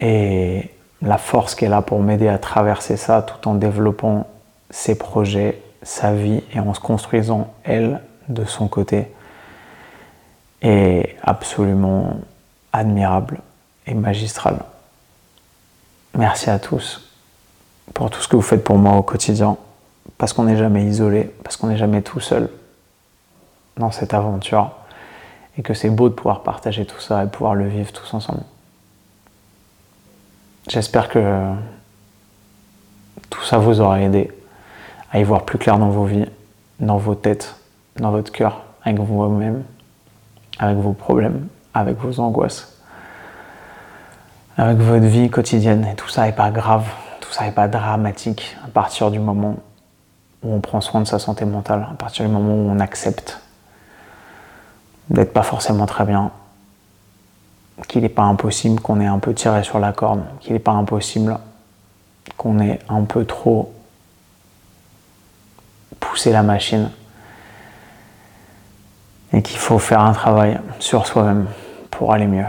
[0.00, 0.69] Et
[1.02, 4.26] la force qu'elle a pour m'aider à traverser ça tout en développant
[4.70, 9.08] ses projets, sa vie et en se construisant elle de son côté.
[10.62, 12.20] est absolument
[12.72, 13.40] admirable
[13.86, 14.58] et magistral.
[16.16, 17.08] Merci à tous
[17.94, 19.56] pour tout ce que vous faites pour moi au quotidien,
[20.18, 22.50] parce qu'on n'est jamais isolé, parce qu'on n'est jamais tout seul
[23.76, 24.70] dans cette aventure,
[25.58, 28.42] et que c'est beau de pouvoir partager tout ça et pouvoir le vivre tous ensemble.
[30.70, 31.52] J'espère que
[33.28, 34.30] tout ça vous aura aidé
[35.10, 36.26] à y voir plus clair dans vos vies,
[36.78, 37.56] dans vos têtes,
[37.96, 39.64] dans votre cœur, avec vous-même,
[40.60, 42.80] avec vos problèmes, avec vos angoisses,
[44.56, 45.84] avec votre vie quotidienne.
[45.90, 46.86] Et tout ça n'est pas grave,
[47.20, 49.56] tout ça n'est pas dramatique à partir du moment
[50.44, 53.40] où on prend soin de sa santé mentale, à partir du moment où on accepte
[55.08, 56.30] d'être pas forcément très bien,
[57.86, 60.72] qu'il n'est pas impossible qu'on ait un peu tiré sur la corde, qu'il n'est pas
[60.72, 61.38] impossible
[62.36, 63.72] qu'on ait un peu trop
[65.98, 66.90] poussé la machine
[69.32, 71.46] et qu'il faut faire un travail sur soi-même
[71.90, 72.46] pour aller mieux.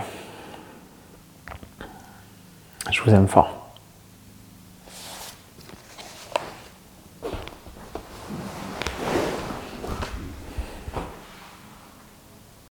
[2.89, 3.60] Je vous aime fort.